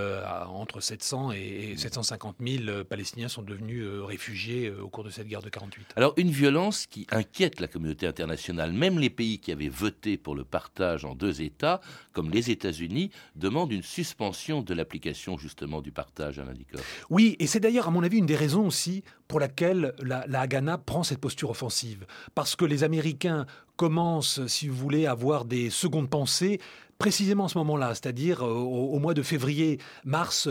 entre 0.48 0.80
700 0.80 1.32
et 1.32 1.74
750 1.76 2.36
000 2.40 2.84
Palestiniens 2.84 3.28
sont 3.28 3.42
devenus 3.42 3.84
réfugiés 4.02 4.70
au 4.70 4.88
cours 4.88 5.04
de 5.04 5.10
cette 5.10 5.26
guerre 5.26 5.42
de 5.42 5.48
48. 5.48 5.88
Alors 5.96 6.14
une 6.16 6.30
violence 6.30 6.86
qui 6.86 7.06
inquiète 7.10 7.60
la 7.60 7.66
communauté 7.66 8.06
internationale, 8.06 8.72
même 8.72 8.98
les 8.98 9.10
pays 9.10 9.38
qui 9.38 9.52
avaient 9.52 9.55
voté 9.68 10.16
pour 10.16 10.34
le 10.34 10.44
partage 10.44 11.04
en 11.04 11.14
deux 11.14 11.42
États, 11.42 11.80
comme 12.12 12.30
les 12.30 12.50
États-Unis, 12.50 13.10
demandent 13.34 13.72
une 13.72 13.82
suspension 13.82 14.62
de 14.62 14.74
l'application 14.74 15.36
justement 15.38 15.80
du 15.80 15.92
partage 15.92 16.38
à 16.38 16.44
l'Indicor. 16.44 16.80
Oui, 17.10 17.36
et 17.38 17.46
c'est 17.46 17.60
d'ailleurs 17.60 17.88
à 17.88 17.90
mon 17.90 18.02
avis 18.02 18.18
une 18.18 18.26
des 18.26 18.36
raisons 18.36 18.66
aussi 18.66 19.02
pour 19.28 19.40
laquelle 19.40 19.94
la, 20.02 20.24
la 20.26 20.40
Haganah 20.40 20.78
prend 20.78 21.02
cette 21.02 21.20
posture 21.20 21.50
offensive. 21.50 22.06
Parce 22.34 22.54
que 22.56 22.64
les 22.64 22.84
Américains 22.84 23.46
commencent, 23.76 24.46
si 24.46 24.68
vous 24.68 24.76
voulez, 24.76 25.06
à 25.06 25.12
avoir 25.12 25.44
des 25.44 25.70
secondes 25.70 26.08
pensées 26.08 26.60
précisément 26.98 27.46
à 27.46 27.48
ce 27.48 27.58
moment-là, 27.58 27.90
c'est-à-dire 27.90 28.44
euh, 28.44 28.52
au, 28.52 28.98
mois 28.98 29.14
de 29.14 29.22
février-mars 29.22 30.48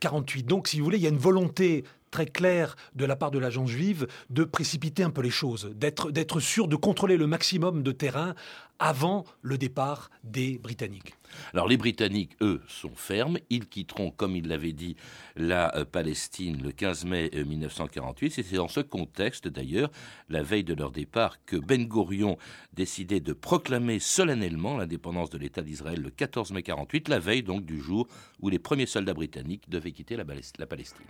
48. 0.00 0.44
Euh, 0.44 0.46
Donc, 0.46 0.68
si 0.68 0.78
vous 0.78 0.84
voulez, 0.84 0.98
il 0.98 1.02
y 1.02 1.06
a 1.06 1.10
une 1.10 1.18
volonté 1.18 1.84
très 2.10 2.26
clair 2.26 2.76
de 2.94 3.04
la 3.04 3.16
part 3.16 3.30
de 3.30 3.38
l'agence 3.38 3.70
juive 3.70 4.06
de 4.30 4.44
précipiter 4.44 5.02
un 5.02 5.10
peu 5.10 5.22
les 5.22 5.30
choses, 5.30 5.72
d'être 5.74 6.40
sûr 6.40 6.68
de 6.68 6.76
contrôler 6.76 7.16
le 7.16 7.26
maximum 7.26 7.82
de 7.82 7.90
terrain 7.90 8.34
avant 8.82 9.24
le 9.42 9.58
départ 9.58 10.10
des 10.24 10.58
Britanniques. 10.58 11.14
Alors 11.54 11.68
les 11.68 11.76
Britanniques, 11.76 12.36
eux, 12.40 12.60
sont 12.66 12.96
fermes. 12.96 13.38
Ils 13.48 13.68
quitteront, 13.68 14.10
comme 14.10 14.34
ils 14.34 14.48
l'avaient 14.48 14.72
dit, 14.72 14.96
la 15.36 15.74
euh, 15.76 15.84
Palestine 15.84 16.60
le 16.60 16.72
15 16.72 17.04
mai 17.04 17.30
1948. 17.32 18.26
Euh, 18.26 18.42
c'est 18.42 18.56
dans 18.56 18.66
ce 18.66 18.80
contexte, 18.80 19.46
d'ailleurs, 19.46 19.90
la 20.28 20.42
veille 20.42 20.64
de 20.64 20.74
leur 20.74 20.90
départ, 20.90 21.44
que 21.44 21.56
Ben 21.56 21.86
Gurion 21.86 22.36
décidait 22.72 23.20
de 23.20 23.32
proclamer 23.32 24.00
solennellement 24.00 24.76
l'indépendance 24.76 25.30
de 25.30 25.38
l'État 25.38 25.62
d'Israël 25.62 26.02
le 26.02 26.10
14 26.10 26.50
mai 26.50 26.62
1948, 26.62 27.08
la 27.08 27.20
veille 27.20 27.44
donc 27.44 27.64
du 27.64 27.80
jour 27.80 28.08
où 28.40 28.48
les 28.48 28.58
premiers 28.58 28.86
soldats 28.86 29.14
britanniques 29.14 29.70
devaient 29.70 29.92
quitter 29.92 30.16
la 30.16 30.66
Palestine. 30.66 31.06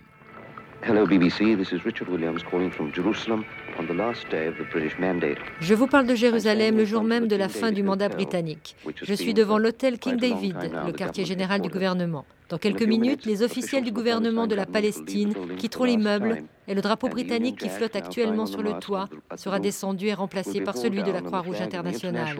Je 5.61 5.73
vous 5.73 5.87
parle 5.87 6.05
de 6.05 6.15
Jérusalem 6.15 6.75
le 6.75 6.83
jour 6.83 7.03
même 7.03 7.27
de 7.27 7.37
la 7.37 7.47
fin 7.47 7.71
du 7.71 7.83
mandat 7.83 8.09
britannique. 8.09 8.75
Je 9.01 9.13
suis 9.13 9.33
devant 9.33 9.57
l'hôtel 9.57 9.97
King 9.97 10.17
David, 10.17 10.57
le 10.85 10.91
quartier 10.91 11.23
général 11.23 11.61
du 11.61 11.69
gouvernement. 11.69 12.25
Dans 12.49 12.57
quelques 12.57 12.83
minutes, 12.83 13.25
les 13.25 13.43
officiels 13.43 13.83
du 13.83 13.91
gouvernement 13.91 14.45
de 14.45 14.55
la 14.55 14.65
Palestine 14.65 15.33
quitteront 15.57 15.85
l'immeuble 15.85 16.43
et 16.67 16.73
le 16.75 16.81
drapeau 16.81 17.07
britannique 17.07 17.59
qui 17.59 17.69
flotte 17.69 17.95
actuellement 17.95 18.45
sur 18.45 18.61
le 18.61 18.73
toit 18.73 19.07
sera 19.35 19.59
descendu 19.59 20.07
et 20.07 20.13
remplacé 20.13 20.61
par 20.61 20.75
celui 20.75 21.01
de 21.01 21.11
la 21.11 21.21
Croix-Rouge 21.21 21.61
internationale. 21.61 22.35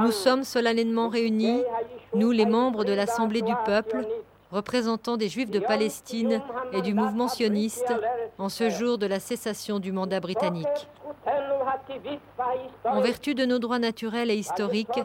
Nous 0.00 0.12
sommes 0.12 0.44
solennellement 0.44 1.08
réunis, 1.08 1.62
nous 2.14 2.30
les 2.30 2.46
membres 2.46 2.84
de 2.84 2.92
l'Assemblée 2.92 3.42
du 3.42 3.54
peuple, 3.64 4.06
représentants 4.50 5.16
des 5.16 5.28
Juifs 5.28 5.50
de 5.50 5.60
Palestine 5.60 6.42
et 6.72 6.82
du 6.82 6.92
mouvement 6.92 7.28
sioniste, 7.28 7.92
en 8.38 8.48
ce 8.48 8.68
jour 8.68 8.98
de 8.98 9.06
la 9.06 9.20
cessation 9.20 9.78
du 9.78 9.92
mandat 9.92 10.20
britannique. 10.20 10.88
En 12.84 13.00
vertu 13.00 13.34
de 13.34 13.44
nos 13.44 13.58
droits 13.58 13.78
naturels 13.78 14.30
et 14.30 14.36
historiques 14.36 15.00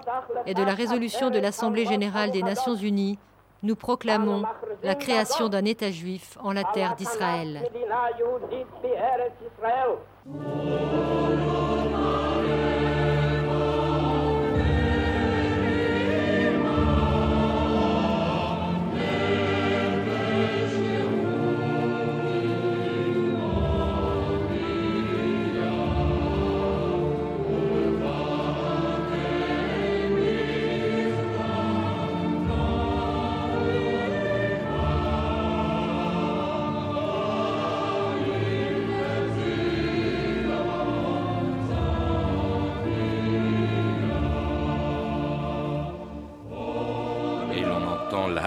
et 0.46 0.54
de 0.54 0.64
la 0.64 0.74
résolution 0.74 1.30
de 1.30 1.40
l'Assemblée 1.40 1.86
générale 1.86 2.32
des 2.32 2.44
Nations 2.44 2.76
unies, 2.76 3.20
nous 3.64 3.76
proclamons 3.76 4.44
la 4.84 4.96
création 4.96 5.50
d'un 5.50 5.66
État 5.66 5.92
juif 5.92 6.38
en 6.44 6.52
la 6.52 6.64
terre 6.64 6.96
d'Israël. 6.96 7.62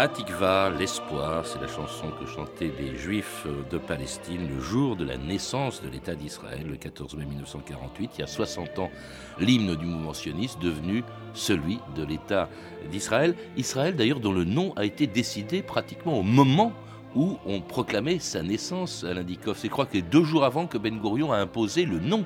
Hatikva, 0.01 0.71
l'espoir, 0.71 1.45
c'est 1.45 1.61
la 1.61 1.67
chanson 1.67 2.13
que 2.21 2.25
chantaient 2.25 2.71
les 2.79 2.97
Juifs 2.97 3.49
de 3.69 3.79
Palestine 3.79 4.47
le 4.49 4.61
jour 4.61 4.95
de 4.95 5.05
la 5.05 5.17
naissance 5.17 5.83
de 5.83 5.89
l'État 5.89 6.15
d'Israël, 6.15 6.65
le 6.71 6.77
14 6.77 7.17
mai 7.17 7.25
1948, 7.25 8.13
il 8.15 8.21
y 8.21 8.23
a 8.23 8.29
60 8.29 8.79
ans, 8.79 8.93
l'hymne 9.41 9.75
du 9.75 9.87
mouvement 9.87 10.15
sioniste 10.15 10.61
devenu 10.61 11.03
celui 11.35 11.81
de 11.97 12.05
l'État 12.05 12.49
d'Israël. 12.93 13.35
Israël 13.57 13.97
d'ailleurs 13.97 14.21
dont 14.21 14.31
le 14.31 14.45
nom 14.45 14.73
a 14.77 14.85
été 14.85 15.09
décidé 15.09 15.63
pratiquement 15.63 16.17
au 16.17 16.23
moment 16.23 16.73
où 17.17 17.37
on 17.45 17.61
proclamait 17.61 18.21
sa 18.21 18.45
naissance 18.45 19.03
à 19.03 19.15
l'Indikov. 19.15 19.57
C'est 19.59 19.69
crois 19.69 19.87
que 19.87 19.99
deux 19.99 20.23
jours 20.23 20.45
avant 20.45 20.69
que 20.69 20.79
Ben 20.79 20.97
Gurion 21.01 21.33
a 21.33 21.39
imposé 21.39 21.85
le 21.85 21.99
nom 21.99 22.25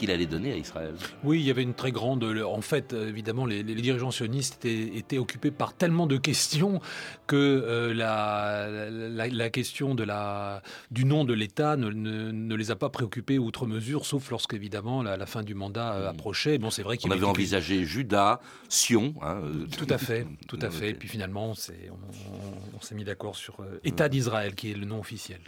qu'il 0.00 0.10
allait 0.10 0.26
donner 0.26 0.52
à 0.52 0.56
Israël. 0.56 0.94
Oui, 1.24 1.40
il 1.40 1.46
y 1.46 1.50
avait 1.50 1.62
une 1.62 1.74
très 1.74 1.92
grande. 1.92 2.24
En 2.24 2.60
fait, 2.62 2.94
évidemment, 2.94 3.44
les, 3.44 3.62
dirigeants 3.62 4.10
sionistes 4.10 4.64
étaient, 4.64 5.18
occupés 5.18 5.50
par 5.50 5.74
tellement 5.74 6.06
de 6.06 6.16
questions 6.16 6.80
que 7.26 7.36
euh, 7.36 7.92
la, 7.92 8.88
la, 9.28 9.50
question 9.50 9.94
de 9.94 10.02
la, 10.02 10.62
du 10.90 11.04
nom 11.04 11.24
de 11.24 11.34
l'État 11.34 11.76
ne, 11.76 11.90
ne, 11.90 12.54
les 12.54 12.70
a 12.70 12.76
pas 12.76 12.88
préoccupés 12.88 13.38
outre 13.38 13.66
mesure, 13.66 14.06
sauf 14.06 14.30
lorsque, 14.30 14.54
évidemment, 14.54 15.02
la, 15.02 15.26
fin 15.26 15.42
du 15.42 15.54
mandat 15.54 15.92
euh, 15.92 16.06
hmm. 16.06 16.14
approchait. 16.14 16.58
Bon, 16.58 16.70
c'est 16.70 16.82
vrai 16.82 16.96
qu'il 16.96 17.12
avait 17.12 17.24
envisagé 17.24 17.84
Judas, 17.84 18.40
Sion. 18.70 19.14
Hein, 19.20 19.42
euh, 19.44 19.66
tout 19.76 19.86
à 19.90 19.98
fait, 19.98 20.26
tout 20.48 20.58
à 20.62 20.70
fait. 20.70 20.90
Et 20.90 20.94
puis 20.94 21.08
finalement, 21.08 21.48
on, 21.50 22.76
on, 22.76 22.80
s'est 22.80 22.94
mis 22.94 23.04
d'accord 23.04 23.36
sur 23.36 23.58
État 23.84 24.06
hmm. 24.06 24.10
d'Israël, 24.10 24.54
qui 24.54 24.70
est 24.70 24.74
le 24.74 24.86
nom 24.86 24.98
officiel. 24.98 25.40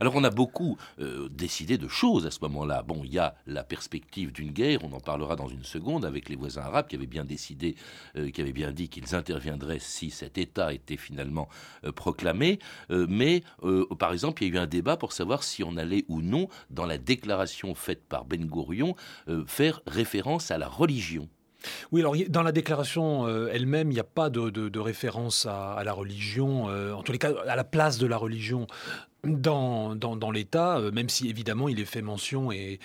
Alors 0.00 0.14
on 0.16 0.24
a 0.24 0.30
beaucoup 0.30 0.76
euh, 1.00 1.28
décidé 1.30 1.78
de 1.78 1.88
choses 1.88 2.26
à 2.26 2.30
ce 2.30 2.38
moment-là. 2.42 2.82
Bon, 2.82 3.02
il 3.04 3.12
y 3.12 3.18
a 3.18 3.34
la 3.46 3.64
perspective 3.64 4.32
d'une 4.32 4.50
guerre, 4.50 4.80
on 4.84 4.92
en 4.92 5.00
parlera 5.00 5.36
dans 5.36 5.48
une 5.48 5.64
seconde, 5.64 6.04
avec 6.04 6.28
les 6.28 6.36
voisins 6.36 6.62
arabes 6.62 6.86
qui 6.88 6.96
avaient 6.96 7.06
bien 7.06 7.24
décidé, 7.24 7.76
euh, 8.16 8.30
qui 8.30 8.40
avaient 8.40 8.52
bien 8.52 8.72
dit 8.72 8.88
qu'ils 8.88 9.14
interviendraient 9.14 9.78
si 9.78 10.10
cet 10.10 10.38
État 10.38 10.72
était 10.72 10.96
finalement 10.96 11.48
euh, 11.84 11.92
proclamé. 11.92 12.58
mais 12.90 13.42
par 13.98 14.12
exemple, 14.12 14.42
il 14.42 14.48
y 14.48 14.52
a 14.52 14.60
eu 14.60 14.62
un 14.62 14.66
débat 14.66 14.96
pour 14.96 15.12
savoir 15.12 15.42
si 15.42 15.62
on 15.62 15.76
allait 15.76 16.04
ou 16.08 16.20
non, 16.20 16.48
dans 16.70 16.86
la 16.86 16.98
déclaration 16.98 17.74
faite 17.74 18.04
par 18.08 18.24
Ben 18.24 18.44
Gourion, 18.46 18.94
faire 19.46 19.80
référence 19.86 20.50
à 20.50 20.58
la 20.58 20.68
religion. 20.68 21.28
Oui, 21.90 22.00
alors 22.00 22.14
dans 22.28 22.42
la 22.42 22.52
déclaration 22.52 23.28
elle-même, 23.48 23.90
il 23.90 23.94
n'y 23.94 24.00
a 24.00 24.04
pas 24.04 24.30
de, 24.30 24.78
référence 24.78 25.46
à, 25.46 25.74
à 25.74 25.84
la 25.84 25.92
religion, 25.92 26.64
en 26.64 27.02
tous 27.02 27.12
les 27.12 27.18
cas 27.18 27.32
à 27.46 27.56
la 27.56 27.64
place 27.64 27.98
de 27.98 28.06
la 28.06 28.16
religion 28.16 28.66
dans, 29.24 30.30
l'État, 30.32 30.78
euh, 30.78 30.90
même 30.90 31.08
si 31.08 31.28
évidemment 31.28 31.68
il 31.68 31.78
est 31.78 31.84
fait 31.84 32.02
mention 32.02 32.50
et, 32.50 32.80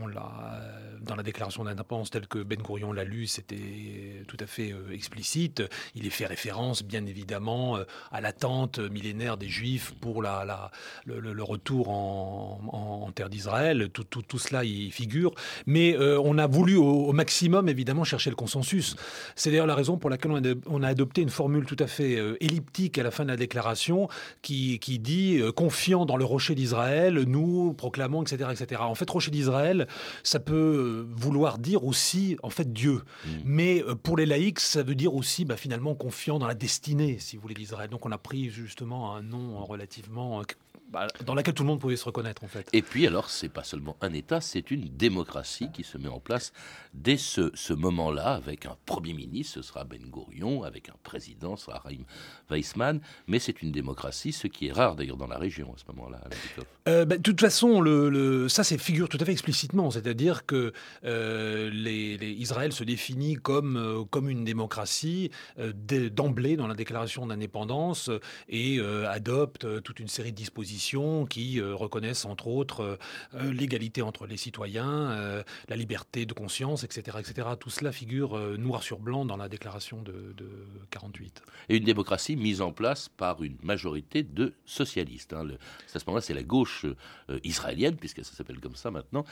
on 0.00 0.06
l'a 0.06 0.32
euh, 0.54 0.98
dans 1.02 1.16
la 1.16 1.22
déclaration 1.22 1.64
d'indépendance 1.64 2.10
telle 2.10 2.26
que 2.26 2.38
Ben 2.38 2.60
Gurion 2.62 2.92
l'a 2.92 3.04
lu, 3.04 3.26
c'était 3.26 4.22
tout 4.26 4.38
à 4.40 4.46
fait 4.46 4.72
euh, 4.72 4.94
explicite. 4.94 5.62
Il 5.94 6.06
est 6.06 6.10
fait 6.10 6.24
référence, 6.24 6.82
bien 6.82 7.04
évidemment, 7.04 7.76
à 8.10 8.20
l'attente 8.20 8.78
millénaire 8.78 9.36
des 9.36 9.48
Juifs 9.48 9.92
pour 10.00 10.22
le, 10.22 11.42
retour 11.42 11.90
en, 11.90 13.10
terre 13.14 13.28
d'Israël. 13.28 13.90
Tout, 13.90 14.38
cela 14.38 14.64
y 14.64 14.90
figure, 14.90 15.34
mais 15.66 15.96
on 15.98 16.38
a 16.38 16.46
voulu 16.46 16.76
au, 16.76 17.12
maximum 17.12 17.68
évidemment 17.68 18.04
chercher 18.04 18.30
le 18.30 18.36
consensus. 18.36 18.96
C'est 19.36 19.50
d'ailleurs 19.50 19.66
la 19.66 19.74
raison 19.74 19.98
pour 19.98 20.08
laquelle 20.08 20.32
on 20.66 20.82
a, 20.82 20.88
adopté 20.88 21.22
une 21.22 21.30
formule 21.30 21.66
tout 21.66 21.76
à 21.78 21.86
fait 21.86 22.18
elliptique 22.40 22.98
à 22.98 23.02
la 23.02 23.10
fin 23.10 23.24
de 23.24 23.30
la 23.30 23.36
déclaration 23.36 24.08
qui, 24.40 24.78
dit 24.78 25.40
dans 25.90 26.16
le 26.16 26.24
rocher 26.24 26.54
d'Israël, 26.54 27.24
nous 27.26 27.74
proclamons, 27.74 28.22
etc., 28.22 28.50
etc. 28.52 28.82
En 28.84 28.94
fait, 28.94 29.08
rocher 29.10 29.30
d'Israël, 29.30 29.88
ça 30.22 30.38
peut 30.40 31.06
vouloir 31.10 31.58
dire 31.58 31.84
aussi, 31.84 32.36
en 32.42 32.50
fait, 32.50 32.72
Dieu. 32.72 33.02
Mm. 33.24 33.30
Mais 33.44 33.82
euh, 33.82 33.94
pour 33.94 34.16
les 34.16 34.26
laïcs, 34.26 34.60
ça 34.60 34.82
veut 34.82 34.94
dire 34.94 35.14
aussi, 35.14 35.44
bah, 35.44 35.56
finalement, 35.56 35.94
confiant 35.94 36.38
dans 36.38 36.46
la 36.46 36.54
destinée, 36.54 37.18
si 37.18 37.36
vous 37.36 37.42
voulez, 37.42 37.54
d'Israël. 37.54 37.90
Donc, 37.90 38.06
on 38.06 38.12
a 38.12 38.18
pris 38.18 38.50
justement 38.50 39.14
un 39.14 39.22
nom 39.22 39.64
relativement 39.64 40.40
euh, 40.40 40.44
bah, 40.92 41.06
dans 41.24 41.34
laquelle 41.34 41.54
tout 41.54 41.62
le 41.62 41.68
monde 41.68 41.80
pouvait 41.80 41.96
se 41.96 42.04
reconnaître 42.04 42.44
en 42.44 42.48
fait. 42.48 42.68
Et 42.74 42.82
puis 42.82 43.06
alors, 43.06 43.30
c'est 43.30 43.48
pas 43.48 43.64
seulement 43.64 43.96
un 44.02 44.12
État, 44.12 44.42
c'est 44.42 44.70
une 44.70 44.94
démocratie 44.94 45.70
qui 45.72 45.84
se 45.84 45.96
met 45.96 46.08
en 46.08 46.20
place 46.20 46.52
dès 46.92 47.16
ce, 47.16 47.50
ce 47.54 47.72
moment-là, 47.72 48.34
avec 48.34 48.66
un 48.66 48.76
Premier 48.84 49.14
ministre, 49.14 49.54
ce 49.54 49.62
sera 49.62 49.84
Ben 49.84 50.02
Gurion, 50.02 50.64
avec 50.64 50.90
un 50.90 50.94
président, 51.02 51.56
ce 51.56 51.66
sera 51.66 51.78
Raïm 51.78 52.04
Weissman, 52.50 53.00
mais 53.26 53.38
c'est 53.38 53.62
une 53.62 53.72
démocratie, 53.72 54.32
ce 54.32 54.48
qui 54.48 54.66
est 54.66 54.72
rare 54.72 54.94
d'ailleurs 54.94 55.16
dans 55.16 55.26
la 55.26 55.38
région 55.38 55.72
à 55.74 55.78
ce 55.78 55.84
moment-là. 55.94 56.20
Euh, 56.88 57.06
bah, 57.06 57.16
de 57.16 57.22
toute 57.22 57.40
façon, 57.40 57.80
le, 57.80 58.48
ça 58.50 58.62
c'est 58.62 58.76
figure 58.76 59.08
tout 59.08 59.18
à 59.18 59.24
fait 59.24 59.32
explicitement, 59.32 59.90
c'est-à-dire 59.90 60.44
que 60.44 60.74
euh, 61.04 61.70
les, 61.72 62.16
Israël 62.38 62.72
se 62.74 62.84
définit 62.84 63.36
comme, 63.36 63.78
euh, 63.78 64.04
comme 64.04 64.28
une 64.28 64.44
démocratie 64.44 65.30
d'emblée 65.56 66.56
dans 66.56 66.66
la 66.66 66.74
déclaration 66.74 67.26
d'indépendance 67.26 68.10
et 68.48 68.80
adopte 68.80 69.82
toute 69.82 70.00
une 70.00 70.08
série 70.08 70.32
de 70.32 70.36
dispositions 70.36 70.81
qui 71.28 71.60
euh, 71.60 71.74
reconnaissent 71.74 72.24
entre 72.24 72.48
autres 72.48 72.80
euh, 72.80 72.96
euh, 73.34 73.52
l'égalité 73.52 74.02
entre 74.02 74.26
les 74.26 74.36
citoyens, 74.36 75.42
la 75.68 75.76
liberté 75.76 76.26
de 76.26 76.32
conscience, 76.32 76.84
etc., 76.84 77.18
etc. 77.20 77.48
Tout 77.58 77.70
cela 77.70 77.92
figure 77.92 78.36
noir 78.58 78.82
sur 78.82 78.98
blanc 78.98 79.24
dans 79.24 79.36
la 79.36 79.48
déclaration 79.48 80.02
de, 80.02 80.34
48. 80.90 81.42
Et 81.68 81.76
une 81.76 81.84
démocratie 81.84 82.36
mise 82.36 82.60
en 82.60 82.72
place 82.72 83.08
par 83.08 83.42
une 83.42 83.56
majorité 83.62 84.22
de 84.22 84.54
socialistes. 84.64 85.32
Hein. 85.32 85.48
à 85.94 85.98
ce 85.98 86.04
moment-là, 86.06 86.22
c'est 86.22 86.34
la 86.34 86.42
gauche 86.42 86.86
israélienne, 87.44 87.96
puisque 87.96 88.24
ça 88.24 88.34
s'appelle 88.34 88.60
comme 88.60 88.76
ça 88.76 88.90
maintenant, 88.90 89.24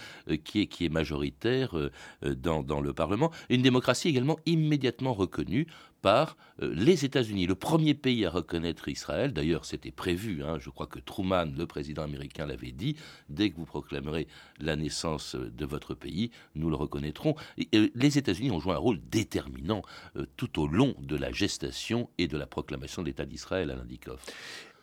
qui, 0.45 0.63
est, 0.63 0.89
majoritaire 0.89 1.75
dans 2.23 2.81
le 2.81 2.93
Parlement. 2.93 3.31
Une 3.49 3.63
démocratie 3.63 4.09
également 4.09 4.39
immédiatement 4.47 5.15
reconnue 5.15 5.67
par 6.03 6.37
euh, 6.63 6.73
les 6.75 7.05
États-Unis, 7.05 7.47
le 7.47 7.55
premier 7.55 7.95
pays 7.95 8.25
à 8.25 8.31
reconnaître 8.31 8.89
Israël. 8.89 9.33
D'ailleurs, 9.33 9.65
c'était 9.65 9.91
prévu. 9.91 10.43
Hein, 10.43 10.59
je 10.59 10.71
crois 10.71 10.87
que 10.87 10.99
Truman, 10.99 11.47
le 11.57 11.67
président 11.67 12.03
américain, 12.03 12.47
l'avait 12.47 12.73
dit. 12.73 12.97
Dès 13.29 13.51
que 13.51 13.57
vous 13.57 13.67
proclamerez 13.67 14.27
la 14.59 14.77
naissance 14.77 15.37
de 15.37 15.65
votre 15.65 15.95
pays, 15.95 16.31
nous 16.55 16.71
le 16.71 16.77
reconnaîtrons. 16.77 17.35
Euh, 17.75 17.89
les 17.95 18.19
États-Unis 18.19 18.51
ont 18.51 18.61
joué 18.61 18.75
un 18.75 18.79
rôle 18.79 19.01
déterminant 19.11 19.83
euh, 20.17 20.27
tout 20.37 20.61
au 20.61 20.67
long 20.67 20.95
de 20.99 21.17
la 21.17 21.33
gestation 21.33 22.09
et 22.19 22.29
de 22.29 22.37
la 22.37 22.47
proclamation 22.47 23.03
de 23.03 23.09
l'État 23.09 23.25
d'Israël 23.25 23.71
à 23.71 23.77
l'Indikoff 23.77 24.25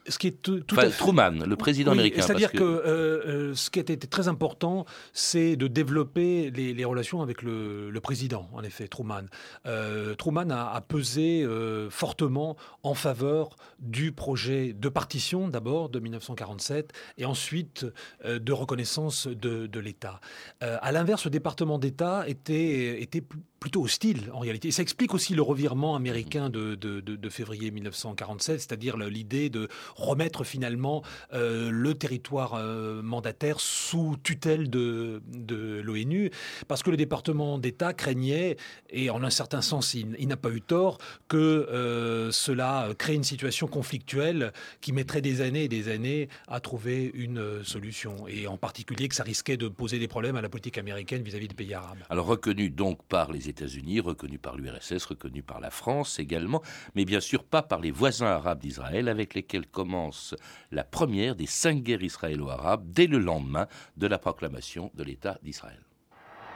ce 0.08 0.18
qui 0.18 0.28
est 0.28 0.42
tout, 0.42 0.62
Truman, 0.62 1.46
le 1.46 1.56
président 1.56 1.92
américain. 1.92 2.22
C'est-à-dire 2.22 2.52
que, 2.52 2.64
euh, 2.64 2.88
euh, 2.88 3.56
ce 3.56 3.70
qui 3.70 3.80
a 3.80 3.82
été 3.82 3.98
très 3.98 4.28
important, 4.28 4.86
c'est 5.14 5.56
de 5.56 5.68
développer 5.68 6.52
les, 6.52 6.86
relations 6.86 7.22
avec 7.22 7.42
le, 7.42 8.00
président, 8.02 8.50
en 8.54 8.64
effet, 8.64 8.88
Truman. 8.88 9.26
Euh, 9.66 10.16
Truman 10.16 10.50
a, 10.52 10.82
pesé 10.82 11.46
fortement 11.90 12.56
en 12.84 12.94
faveur 12.94 13.56
du 13.80 14.12
projet 14.12 14.74
de 14.74 14.90
partition, 14.90 15.48
d'abord, 15.48 15.90
de 15.90 16.00
1947, 16.00 16.94
et 17.18 17.26
ensuite 17.26 17.86
de 18.26 18.52
reconnaissance 18.54 19.28
de, 19.28 19.68
de 19.68 19.80
l'État. 19.80 20.20
à 20.62 20.92
l'inverse, 20.92 21.26
le 21.26 21.32
département 21.32 21.78
d'État 21.80 22.28
était, 22.28 23.02
était 23.02 23.24
plutôt 23.60 23.84
hostile 23.84 24.30
en 24.34 24.40
réalité. 24.40 24.72
Ça 24.72 24.82
explique 24.82 25.14
aussi 25.14 25.34
le 25.34 25.42
revirement 25.42 25.96
américain 25.96 26.50
de, 26.50 27.30
février 27.30 27.72
1947, 27.72 28.62
c'est-à-dire 28.62 28.98
l'idée 28.98 29.50
de 29.50 29.68
remettre 29.96 30.44
finalement 30.44 31.04
euh, 31.34 31.70
le 31.70 31.94
territoire 31.94 32.54
euh, 32.56 33.02
mandataire 33.02 33.60
sous 33.60 34.16
tutelle 34.24 34.70
de, 34.70 35.22
de 35.28 35.82
l'ONU, 35.82 36.32
parce 36.68 36.84
que 36.84 36.90
le 36.90 36.98
département 36.98 37.58
d'État 37.58 37.94
craignait, 37.94 38.58
et 38.90 39.10
en 39.10 39.24
un 39.24 39.30
certain 39.30 39.62
sens 39.62 39.94
il, 39.94 40.28
n'a 40.28 40.38
pas 40.38 40.52
eu 40.52 40.62
tort, 40.62 41.00
que 41.28 41.38
euh, 41.38 42.32
cela 42.32 42.90
crée 42.98 43.16
une 43.16 43.24
situation 43.24 43.68
conflictuelle 43.68 44.54
qui 44.82 44.94
mettrait 44.94 45.22
des 45.22 45.42
années 45.42 45.66
et 45.66 45.70
des 45.70 45.90
années 45.90 46.30
à 46.48 46.60
trouver 46.60 47.12
une 47.14 47.64
solution, 47.64 48.28
et 48.28 48.48
en 48.48 48.58
particulier 48.58 49.08
que 49.08 49.16
ça 49.16 49.24
risquait 49.24 49.58
de 49.58 49.68
poser 49.68 50.00
des 50.00 50.08
problèmes 50.08 50.36
à 50.36 50.42
la 50.42 50.50
politique 50.50 50.78
américaine 50.78 51.24
vis-à-vis 51.24 51.46
-vis 51.46 51.50
des 51.50 51.56
pays 51.56 51.74
arabes. 51.74 52.00
Alors 52.10 52.28
reconnu 52.28 52.70
donc 52.70 53.04
par 53.04 53.32
les 53.32 53.47
États-Unis, 53.48 54.00
reconnu 54.00 54.38
par 54.38 54.56
l'URSS, 54.56 55.06
reconnu 55.06 55.44
par 55.44 55.60
la 55.60 55.70
France 55.70 56.20
également, 56.20 56.62
mais 56.96 57.06
bien 57.06 57.20
sûr 57.20 57.44
pas 57.44 57.62
par 57.62 57.80
les 57.80 57.92
voisins 57.92 58.28
arabes 58.28 58.60
d'Israël 58.60 59.10
avec 59.10 59.34
lesquels 59.34 59.68
commence 59.68 60.36
la 60.72 60.84
première 60.84 61.36
des 61.36 61.46
cinq 61.46 61.84
guerres 61.84 62.04
israélo-arabes 62.04 62.84
dès 62.86 63.08
le 63.08 63.20
lendemain 63.20 63.68
de 63.98 64.08
la 64.08 64.18
proclamation 64.18 64.92
de 64.94 65.04
l'État 65.04 65.38
d'Israël. 65.44 65.80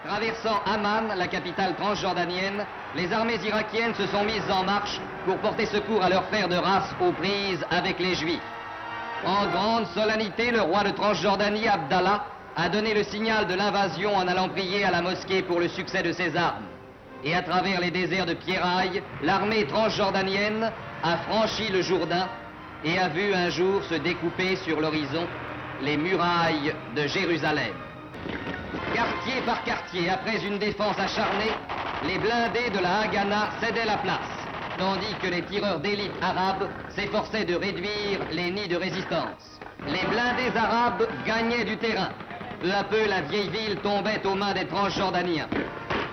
Traversant 0.04 0.62
Amman, 0.66 1.16
la 1.16 1.28
capitale 1.28 1.76
transjordanienne, 1.76 2.66
les 2.96 3.12
armées 3.14 3.40
irakiennes 3.46 3.94
se 3.94 4.08
sont 4.08 4.26
mises 4.26 4.50
en 4.50 4.64
marche 4.64 5.00
pour 5.26 5.38
porter 5.38 5.68
secours 5.68 6.02
à 6.02 6.10
leurs 6.10 6.26
frères 6.26 6.50
de 6.50 6.56
race 6.56 6.90
aux 7.00 7.12
prises 7.12 7.64
avec 7.70 8.00
les 8.00 8.16
Juifs. 8.16 8.42
En 9.24 9.46
grande 9.52 9.86
solennité, 9.94 10.50
le 10.50 10.62
roi 10.62 10.84
de 10.84 10.90
Transjordanie, 10.90 11.68
Abdallah, 11.68 12.26
a 12.56 12.70
donné 12.70 12.96
le 12.96 13.04
signal 13.04 13.46
de 13.46 13.54
l'invasion 13.54 14.16
en 14.16 14.28
allant 14.28 14.50
prier 14.50 14.84
à 14.84 14.90
la 14.90 15.04
mosquée 15.04 15.44
pour 15.44 15.60
le 15.60 15.68
succès 15.70 16.02
de 16.02 16.12
ses 16.12 16.36
armes 16.36 16.66
et 17.24 17.36
à 17.36 17.42
travers 17.42 17.80
les 17.82 17.92
déserts 17.92 18.26
de 18.26 18.34
Pierraille, 18.34 19.02
l'armée 19.24 19.66
transjordanienne 19.66 20.72
a 21.04 21.18
franchi 21.18 21.72
le 21.72 21.82
Jourdain 21.82 22.28
et 22.84 22.98
a 22.98 23.10
vu 23.10 23.34
un 23.34 23.50
jour 23.50 23.84
se 23.84 23.96
découper 23.96 24.56
sur 24.56 24.80
l'horizon 24.80 25.28
les 25.82 25.98
murailles 25.98 26.74
de 26.96 27.08
Jérusalem. 27.08 27.74
Quartier 28.94 29.42
par 29.46 29.64
quartier, 29.64 30.10
après 30.10 30.44
une 30.46 30.58
défense 30.58 31.00
acharnée, 31.00 31.52
les 32.08 32.18
blindés 32.18 32.70
de 32.74 32.80
la 32.80 33.02
Haganah 33.02 33.50
cédaient 33.62 33.86
la 33.86 33.98
place, 33.98 34.20
tandis 34.78 35.16
que 35.22 35.28
les 35.28 35.44
tireurs 35.44 35.80
d'élite 35.80 36.12
arabes 36.22 36.70
s'efforçaient 36.90 37.46
de 37.46 37.56
réduire 37.56 38.20
les 38.32 38.52
nids 38.52 38.68
de 38.68 38.78
résistance. 38.78 39.60
Les 39.88 40.06
blindés 40.10 40.56
arabes 40.56 41.08
gagnaient 41.26 41.66
du 41.66 41.78
terrain. 41.78 42.10
Peu 42.62 42.72
à 42.72 42.84
peu, 42.84 43.08
la 43.08 43.22
vieille 43.22 43.50
ville 43.50 43.78
tombait 43.78 44.26
aux 44.26 44.36
mains 44.36 44.54
des 44.54 44.68
transjordaniens 44.68 45.48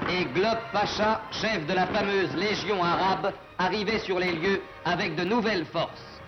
et 0.08 0.24
Glob 0.34 0.58
Pacha, 0.72 1.20
chef 1.30 1.66
de 1.66 1.74
la 1.74 1.86
fameuse 1.86 2.34
Légion 2.34 2.82
arabe, 2.82 3.32
arrivait 3.58 3.98
sur 3.98 4.18
les 4.18 4.32
lieux 4.32 4.62
avec 4.84 5.16
de 5.16 5.24
nouvelles 5.24 5.66
forces. 5.66 6.20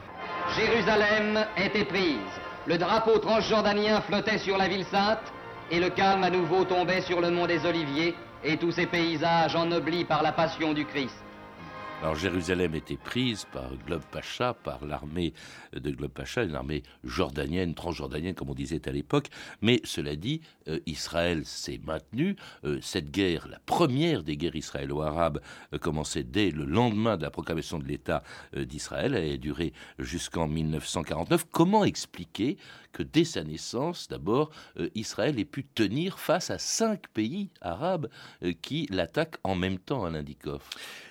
Jérusalem 0.56 1.46
était 1.56 1.84
prise. 1.84 2.18
Le 2.66 2.76
drapeau 2.76 3.18
transjordanien 3.18 4.00
flottait 4.02 4.38
sur 4.38 4.58
la 4.58 4.68
ville 4.68 4.84
sainte 4.84 5.32
et 5.70 5.80
le 5.80 5.90
calme 5.90 6.24
à 6.24 6.30
nouveau 6.30 6.64
tombait 6.64 7.00
sur 7.00 7.20
le 7.20 7.30
mont 7.30 7.46
des 7.46 7.64
Oliviers 7.64 8.14
et 8.44 8.56
tous 8.56 8.72
ces 8.72 8.86
paysages 8.86 9.56
ennoblis 9.56 10.04
par 10.04 10.22
la 10.22 10.32
passion 10.32 10.72
du 10.72 10.84
Christ. 10.84 11.16
Alors 12.02 12.16
Jérusalem 12.16 12.74
était 12.74 12.96
prise 12.96 13.44
par 13.52 13.76
Globe 13.86 14.00
Pacha, 14.10 14.54
par 14.54 14.86
l'armée 14.86 15.34
de 15.74 15.90
Globe 15.90 16.10
Pacha, 16.10 16.44
une 16.44 16.54
armée 16.54 16.82
jordanienne, 17.04 17.74
transjordanienne 17.74 18.34
comme 18.34 18.48
on 18.48 18.54
disait 18.54 18.88
à 18.88 18.90
l'époque. 18.90 19.26
Mais 19.60 19.82
cela 19.84 20.16
dit, 20.16 20.40
euh, 20.68 20.80
Israël 20.86 21.44
s'est 21.44 21.78
maintenu. 21.84 22.36
Euh, 22.64 22.78
cette 22.80 23.10
guerre, 23.10 23.48
la 23.48 23.58
première 23.66 24.22
des 24.22 24.38
guerres 24.38 24.56
israélo-arabes, 24.56 25.42
euh, 25.74 25.78
commençait 25.78 26.22
dès 26.22 26.50
le 26.50 26.64
lendemain 26.64 27.18
de 27.18 27.22
la 27.22 27.30
proclamation 27.30 27.78
de 27.78 27.84
l'État 27.84 28.22
d'Israël. 28.56 29.14
Elle 29.14 29.34
a 29.34 29.36
duré 29.36 29.74
jusqu'en 29.98 30.48
1949. 30.48 31.44
Comment 31.52 31.84
expliquer 31.84 32.56
que 32.92 33.02
dès 33.02 33.24
sa 33.24 33.44
naissance, 33.44 34.08
d'abord, 34.08 34.50
Israël 34.94 35.38
ait 35.38 35.44
pu 35.44 35.64
tenir 35.64 36.18
face 36.18 36.50
à 36.50 36.58
cinq 36.58 37.08
pays 37.08 37.50
arabes 37.60 38.08
qui 38.62 38.86
l'attaquent 38.90 39.38
en 39.44 39.54
même 39.54 39.78
temps 39.78 40.04
à 40.04 40.10
l'Indikoff 40.10 40.68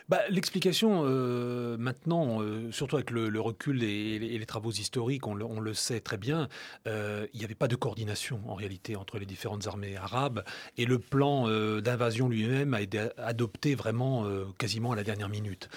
bah, 0.10 0.22
L'explication, 0.30 1.04
euh, 1.06 1.78
maintenant, 1.78 2.42
euh, 2.42 2.72
surtout 2.72 2.96
avec 2.96 3.12
le, 3.12 3.40
recul 3.40 3.84
et, 3.84 4.20
les 4.20 4.46
travaux 4.46 4.72
historiques, 4.72 5.28
on 5.28 5.36
le, 5.36 5.74
sait 5.74 6.00
très 6.02 6.18
bien, 6.18 6.50
euh, 6.88 7.28
il 7.34 7.40
n'y 7.40 7.46
avait 7.46 7.56
pas 7.56 7.68
de 7.68 7.76
coordination 7.76 8.42
en 8.48 8.56
réalité 8.56 8.96
entre 8.96 9.20
les 9.20 9.28
différentes 9.28 9.68
armées 9.68 9.96
arabes 9.96 10.44
et 10.78 10.86
le 10.86 10.98
plan 10.98 11.48
d'invasion 11.80 12.28
lui-même 12.28 12.74
a 12.74 12.82
été 12.82 13.08
adopté 13.18 13.76
vraiment 13.76 14.26
quasiment 14.58 14.92
à 14.92 14.96
la 14.96 15.04
dernière 15.04 15.30
minute. 15.30 15.70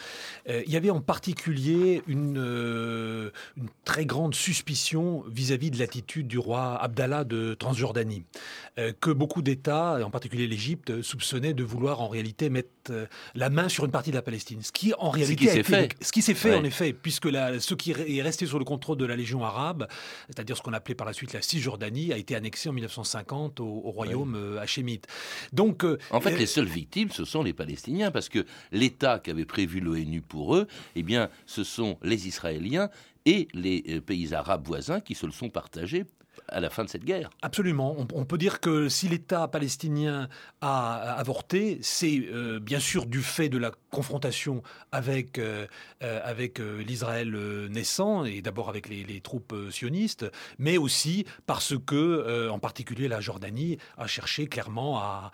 il 0.49 0.71
y 0.71 0.77
avait 0.77 0.91
en 0.91 1.01
particulier 1.01 2.03
une, 2.07 3.31
très 3.85 4.07
grande 4.07 4.35
suspicion 4.35 5.25
vis-à-vis 5.29 5.71
de 5.71 5.79
l'attitude 5.92 6.26
du 6.26 6.38
roi 6.38 6.81
Abdallah 6.81 7.24
de 7.24 7.55
Transjordanie, 7.55 8.24
que 9.00 9.11
beaucoup 9.11 9.42
d'États, 9.42 9.98
en 10.02 10.11
particulier 10.11 10.46
l'Égypte, 10.46 11.02
soupçonnaient 11.02 11.52
de 11.52 11.62
vouloir 11.62 12.00
en 12.00 12.09
réalité 12.09 12.48
mettre 12.48 12.92
la 13.35 13.50
main 13.50 13.68
sur 13.68 13.85
une 13.85 13.90
partie 13.90 14.11
de 14.11 14.16
la 14.16 14.22
Palestine. 14.22 14.62
Ce 14.62 14.72
qui 14.72 14.94
en 14.98 15.11
réalité 15.11 15.48
s'est 15.48 15.62
fait. 15.62 15.94
Ce 16.00 16.11
qui 16.12 16.22
s'est 16.22 16.35
fait 16.35 16.55
en 16.55 16.64
effet, 16.64 16.94
puisque 16.94 17.26
la, 17.26 17.61
ce 17.61 17.74
qui 17.74 17.90
est 17.90 18.22
resté 18.22 18.46
sous 18.46 18.59
le 18.59 18.64
contrôle 18.64 18.96
de 18.96 19.05
la 19.05 19.16
Légion 19.16 19.44
arabe, 19.44 19.87
c'est-à-dire 20.28 20.57
ce 20.57 20.62
qu'on 20.62 20.72
appelait 20.72 20.94
par 20.94 21.07
la 21.07 21.12
suite 21.12 21.33
la 21.33 21.42
Cisjordanie, 21.42 22.12
a 22.12 22.16
été 22.16 22.35
annexé 22.35 22.68
en 22.68 22.72
1950 22.72 23.61
au, 23.61 23.90
royaume 23.92 24.35
euh, 24.37 24.61
hachémite. 24.61 25.07
Donc, 25.52 25.85
euh, 25.85 25.98
en 26.11 26.20
fait, 26.20 26.33
euh, 26.33 26.38
les 26.38 26.46
seules 26.46 26.66
victimes, 26.66 27.11
ce 27.11 27.24
sont 27.24 27.42
les 27.42 27.52
Palestiniens, 27.52 28.11
parce 28.11 28.28
que 28.28 28.46
l'État 28.70 29.18
qu'avait 29.18 29.44
prévu 29.44 29.81
l'ONU 29.81 30.22
pour 30.22 30.57
eux, 30.57 30.66
eh 30.96 31.02
bien, 31.02 31.28
ce 31.46 31.64
sont 31.64 31.98
les 32.02 32.26
Israéliens 32.26 32.88
et 33.24 33.48
les 33.54 34.00
pays 34.00 34.35
arabes 34.35 34.66
voisins 34.66 35.00
qui 35.00 35.14
se 35.14 35.26
le 35.26 35.32
sont 35.32 35.50
partagés 35.50 36.04
à 36.48 36.61
la 36.61 36.70
fin 36.70 36.85
de 36.85 36.88
cette 36.88 37.05
guerre. 37.05 37.31
Absolument. 37.42 37.96
On, 38.14 38.24
peut 38.24 38.38
dire 38.38 38.61
que 38.61 38.88
si 38.88 39.09
l'État 39.09 39.48
palestinien 39.48 40.28
a 40.61 41.14
avorté, 41.14 41.78
c'est 41.83 42.20
euh, 42.33 42.61
bien 42.61 42.81
sûr 42.81 43.07
du 43.07 43.22
fait 43.22 43.48
de 43.48 43.59
la 43.59 43.72
confrontation 43.90 44.62
avec, 44.90 45.38
euh, 45.38 45.66
euh, 46.02 46.20
avec 46.24 46.59
l'Israël 46.59 47.35
naissant, 47.70 48.24
et 48.24 48.42
d'abord 48.42 48.68
avec 48.68 48.88
les, 48.88 49.20
troupes 49.20 49.55
sionistes, 49.70 50.26
mais 50.59 50.78
aussi 50.78 51.26
parce 51.46 51.74
que, 51.78 52.48
en 52.48 52.59
particulier, 52.59 53.09
la 53.09 53.20
Jordanie 53.20 53.78
a 53.98 54.07
cherché 54.07 54.46
clairement 54.46 54.98
à, 54.98 55.31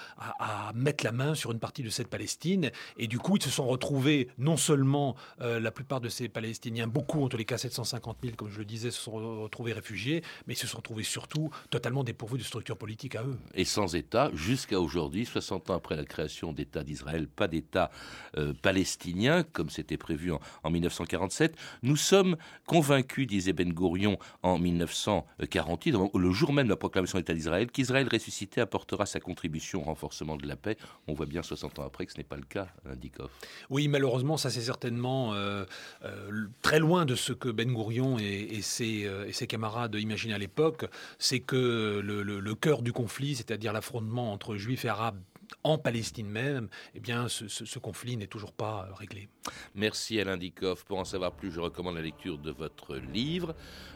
mettre 0.75 1.05
la 1.05 1.13
main 1.13 1.35
sur 1.35 1.53
une 1.53 1.59
partie 1.59 1.83
de 1.83 1.91
cette 1.91 2.09
Palestine, 2.09 2.71
et 2.97 3.07
du 3.07 3.19
coup, 3.19 3.37
ils 3.37 3.43
se 3.43 3.51
sont 3.51 3.67
retrouvés, 3.67 4.29
non 4.37 4.57
seulement 4.57 5.17
la 5.41 5.71
plupart 5.71 6.01
de 6.01 6.09
ces 6.09 6.29
Palestiniens, 6.29 6.87
beaucoup, 6.87 7.23
en 7.25 7.29
tous 7.29 7.37
les 7.37 7.45
cas 7.45 7.57
750 7.57 8.19
000, 8.23 8.37
comme 8.37 8.51
je 8.51 8.59
le 8.59 8.65
disais, 8.65 8.91
se 8.91 9.01
sont 9.01 9.43
retrouvés 9.43 9.73
réfugiés, 9.73 10.23
mais 10.47 10.55
ils 10.55 10.59
se 10.59 10.67
sont 10.67 10.79
retrouvés 10.79 10.98
surtout 11.05 11.51
totalement 11.71 12.05
dépourvus 12.05 12.39
de 12.39 12.45
structure 12.45 12.77
politique 12.77 13.15
à 13.17 13.25
eux. 13.25 13.39
Et 13.55 13.65
sans 13.65 13.95
État, 13.95 14.31
jusqu'à 14.35 14.81
aujourd'hui, 14.81 15.27
60 15.27 15.71
ans 15.71 15.75
après 15.75 15.97
la 15.97 16.05
création 16.05 16.53
d'État 16.53 16.83
d'Israël, 16.83 17.29
pas 17.29 17.49
d'État 17.49 17.91
euh, 18.37 18.53
palestinien, 18.63 19.43
comme 19.43 19.71
c'était 19.71 19.97
prévu 19.97 20.33
en, 20.33 20.71
1947. 20.71 21.57
Nous 21.83 21.97
sommes 21.97 22.37
convaincus, 22.67 23.27
disait 23.27 23.53
Ben 23.53 23.73
Gourion 23.73 24.19
en 24.43 24.59
1948, 24.59 25.95
le 26.15 26.31
jour 26.33 26.53
même 26.53 26.67
de 26.67 26.71
la 26.71 26.77
proclamation 26.77 27.19
d'État 27.19 27.35
d'Israël, 27.35 27.71
qu'Israël 27.71 28.09
ressuscité 28.11 28.61
apportera 28.61 29.07
sa 29.07 29.21
contribution 29.21 29.81
au 29.81 29.85
renforcement 29.85 30.37
de 30.37 30.47
la 30.47 30.57
paix. 30.57 30.77
On 31.07 31.15
voit 31.15 31.27
bien 31.27 31.43
60 31.43 31.79
ans 31.79 31.85
après 31.87 32.07
que 32.07 32.13
ce 32.13 32.19
n'est 32.19 32.25
pas 32.25 32.37
le 32.37 32.43
cas, 32.43 32.69
Dikov. 32.97 33.31
Oui, 33.71 33.89
malheureusement, 33.89 34.37
ça 34.37 34.51
c'est 34.51 34.61
certainement 34.61 35.35
euh, 35.35 35.65
euh, 36.05 36.47
très 36.63 36.79
loin 36.79 37.05
de 37.05 37.15
ce 37.15 37.33
que 37.33 37.49
Ben 37.49 37.73
Gourion 37.73 38.19
et, 38.19 38.61
ses, 38.63 39.09
et 39.27 39.33
ses 39.33 39.47
camarades 39.47 39.95
imaginaient 39.95 40.35
à 40.35 40.39
l'époque 40.39 40.88
c'est 41.19 41.41
que 41.41 42.01
le, 42.05 42.55
cœur 42.55 42.83
du 42.83 42.93
conflit, 42.93 43.37
c'est-à-dire 43.37 43.73
l'affrontement 43.73 44.33
entre 44.33 44.57
juifs 44.57 44.85
et 44.85 44.89
arabes 44.89 45.21
en 45.65 45.79
Palestine 45.79 46.29
même, 46.29 46.69
eh 46.95 47.01
bien, 47.01 47.27
ce, 47.29 47.79
conflit 47.79 48.17
n'est 48.17 48.27
toujours 48.27 48.53
pas 48.53 48.89
réglé. 48.97 49.29
Merci 49.75 50.21
Alain 50.21 50.37
Dikoff. 50.37 50.85
Pour 50.85 50.99
en 50.99 51.05
savoir 51.05 51.33
plus, 51.33 51.51
je 51.51 51.61
recommande 51.61 51.97
la 51.97 52.03
lecture 52.03 52.39
de 52.39 52.51
votre 52.51 52.97
livre, 52.97 53.55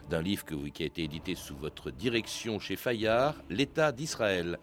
d'un 0.09 0.21
livre 0.21 0.45
qui 0.45 0.83
a 0.83 0.85
été 0.85 1.03
édité 1.03 1.35
sous 1.35 1.55
votre 1.55 1.91
direction 1.91 2.59
chez 2.59 2.75
Fayard, 2.75 3.35
L'État 3.49 3.91
d'Israël. 3.91 4.57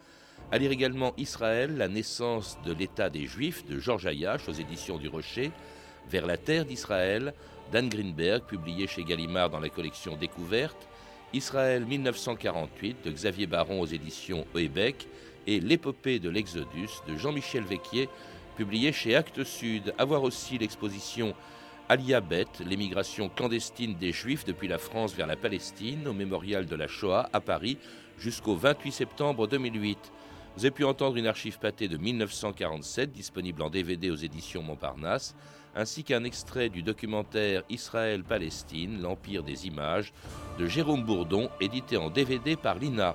À 0.52 0.58
lire 0.58 0.72
également 0.72 1.14
Israël, 1.16 1.76
la 1.76 1.86
naissance 1.86 2.58
de 2.64 2.72
l'État 2.72 3.08
des 3.08 3.26
Juifs 3.26 3.64
de 3.66 3.78
Georges 3.78 4.06
Ayache 4.06 4.48
aux 4.48 4.52
éditions 4.52 4.98
du 4.98 5.08
Rocher, 5.08 5.52
Vers 6.08 6.26
la 6.26 6.36
terre 6.36 6.64
d'Israël, 6.64 7.34
d'Anne 7.70 7.88
Greenberg, 7.88 8.44
publié 8.44 8.88
chez 8.88 9.04
Gallimard 9.04 9.50
dans 9.50 9.60
la 9.60 9.68
collection 9.68 10.16
Découverte, 10.16 10.88
Israël 11.32 11.86
1948 11.86 13.04
de 13.04 13.12
Xavier 13.12 13.46
Baron 13.46 13.80
aux 13.80 13.86
éditions 13.86 14.46
Oebec 14.56 15.06
et 15.46 15.60
L'épopée 15.60 16.18
de 16.18 16.28
l'Exodus 16.28 16.90
de 17.06 17.16
Jean-Michel 17.16 17.62
Véquier, 17.62 18.08
publié 18.56 18.92
chez 18.92 19.14
Actes 19.14 19.44
Sud. 19.44 19.94
À 19.96 20.04
voir 20.04 20.24
aussi 20.24 20.58
l'exposition 20.58 21.34
Aliabet, 21.88 22.46
l'émigration 22.66 23.28
clandestine 23.28 23.94
des 23.94 24.10
Juifs 24.10 24.44
depuis 24.44 24.66
la 24.66 24.78
France 24.78 25.14
vers 25.14 25.28
la 25.28 25.36
Palestine, 25.36 26.08
au 26.08 26.12
mémorial 26.12 26.66
de 26.66 26.74
la 26.74 26.88
Shoah 26.88 27.30
à 27.32 27.40
Paris, 27.40 27.78
jusqu'au 28.18 28.56
28 28.56 28.90
septembre 28.90 29.46
2008. 29.46 30.12
Vous 30.56 30.64
avez 30.64 30.72
pu 30.72 30.84
entendre 30.84 31.16
une 31.16 31.28
archive 31.28 31.60
pâtée 31.60 31.86
de 31.86 31.96
1947, 31.96 33.12
disponible 33.12 33.62
en 33.62 33.70
DVD 33.70 34.10
aux 34.10 34.16
éditions 34.16 34.62
Montparnasse 34.62 35.36
ainsi 35.74 36.04
qu'un 36.04 36.24
extrait 36.24 36.68
du 36.68 36.83
documentaire 36.83 37.62
Israël-Palestine, 37.68 39.00
l'Empire 39.00 39.42
des 39.42 39.66
images, 39.66 40.12
de 40.59 40.66
Jérôme 40.66 41.04
Bourdon, 41.04 41.50
édité 41.61 41.96
en 41.96 42.11
DVD 42.11 42.56
par 42.56 42.78
l'INA. 42.78 43.14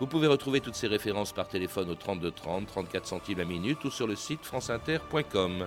Vous 0.00 0.06
pouvez 0.06 0.26
retrouver 0.26 0.60
toutes 0.60 0.74
ces 0.74 0.86
références 0.86 1.32
par 1.32 1.48
téléphone 1.48 1.90
au 1.90 1.94
32 1.94 2.30
30, 2.30 2.66
34 2.66 3.06
centimes 3.06 3.38
la 3.38 3.44
minute 3.44 3.84
ou 3.84 3.90
sur 3.90 4.06
le 4.06 4.16
site 4.16 4.44
franceinter.com. 4.44 5.66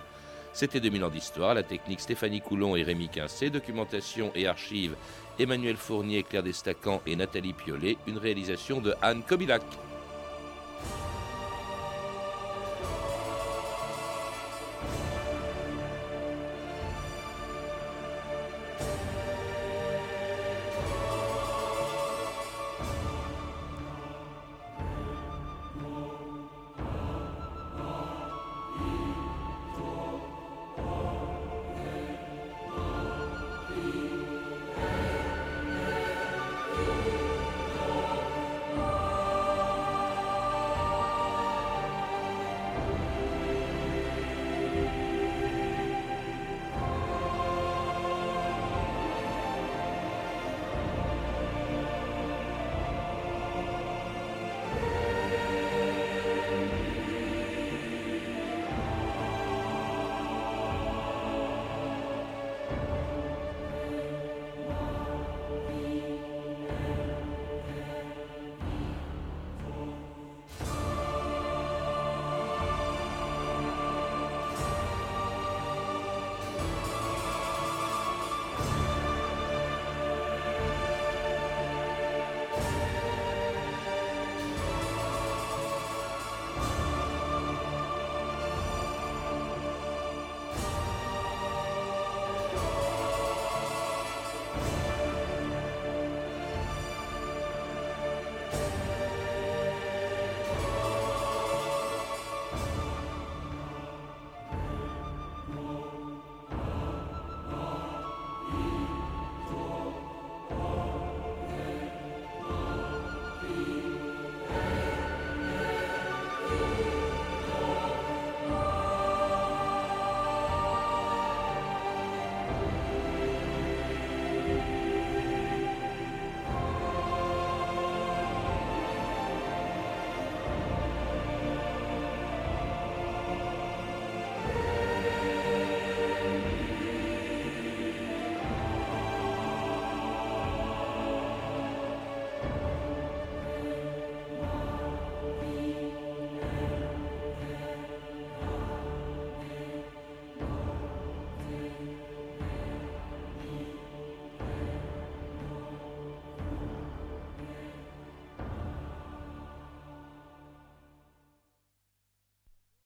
C'était 0.54 0.80
2000 0.80 1.04
ans 1.04 1.10
d'histoire, 1.10 1.54
la 1.54 1.64
technique 1.64 2.00
Stéphanie 2.00 2.42
Coulon 2.42 2.76
et 2.76 2.84
Rémi 2.84 3.10
Quincé, 3.10 3.50
documentation 3.50 4.32
et 4.36 4.48
archives 4.48 4.96
Emmanuel 5.40 5.78
Fournier, 5.78 6.24
Claire 6.24 6.44
Destacan 6.44 7.02
et 7.08 7.16
Nathalie 7.16 7.54
Piolet, 7.54 7.98
une 8.08 8.18
réalisation 8.20 8.80
de 8.80 8.94
Anne 9.02 9.24
Kobilac. 9.24 9.64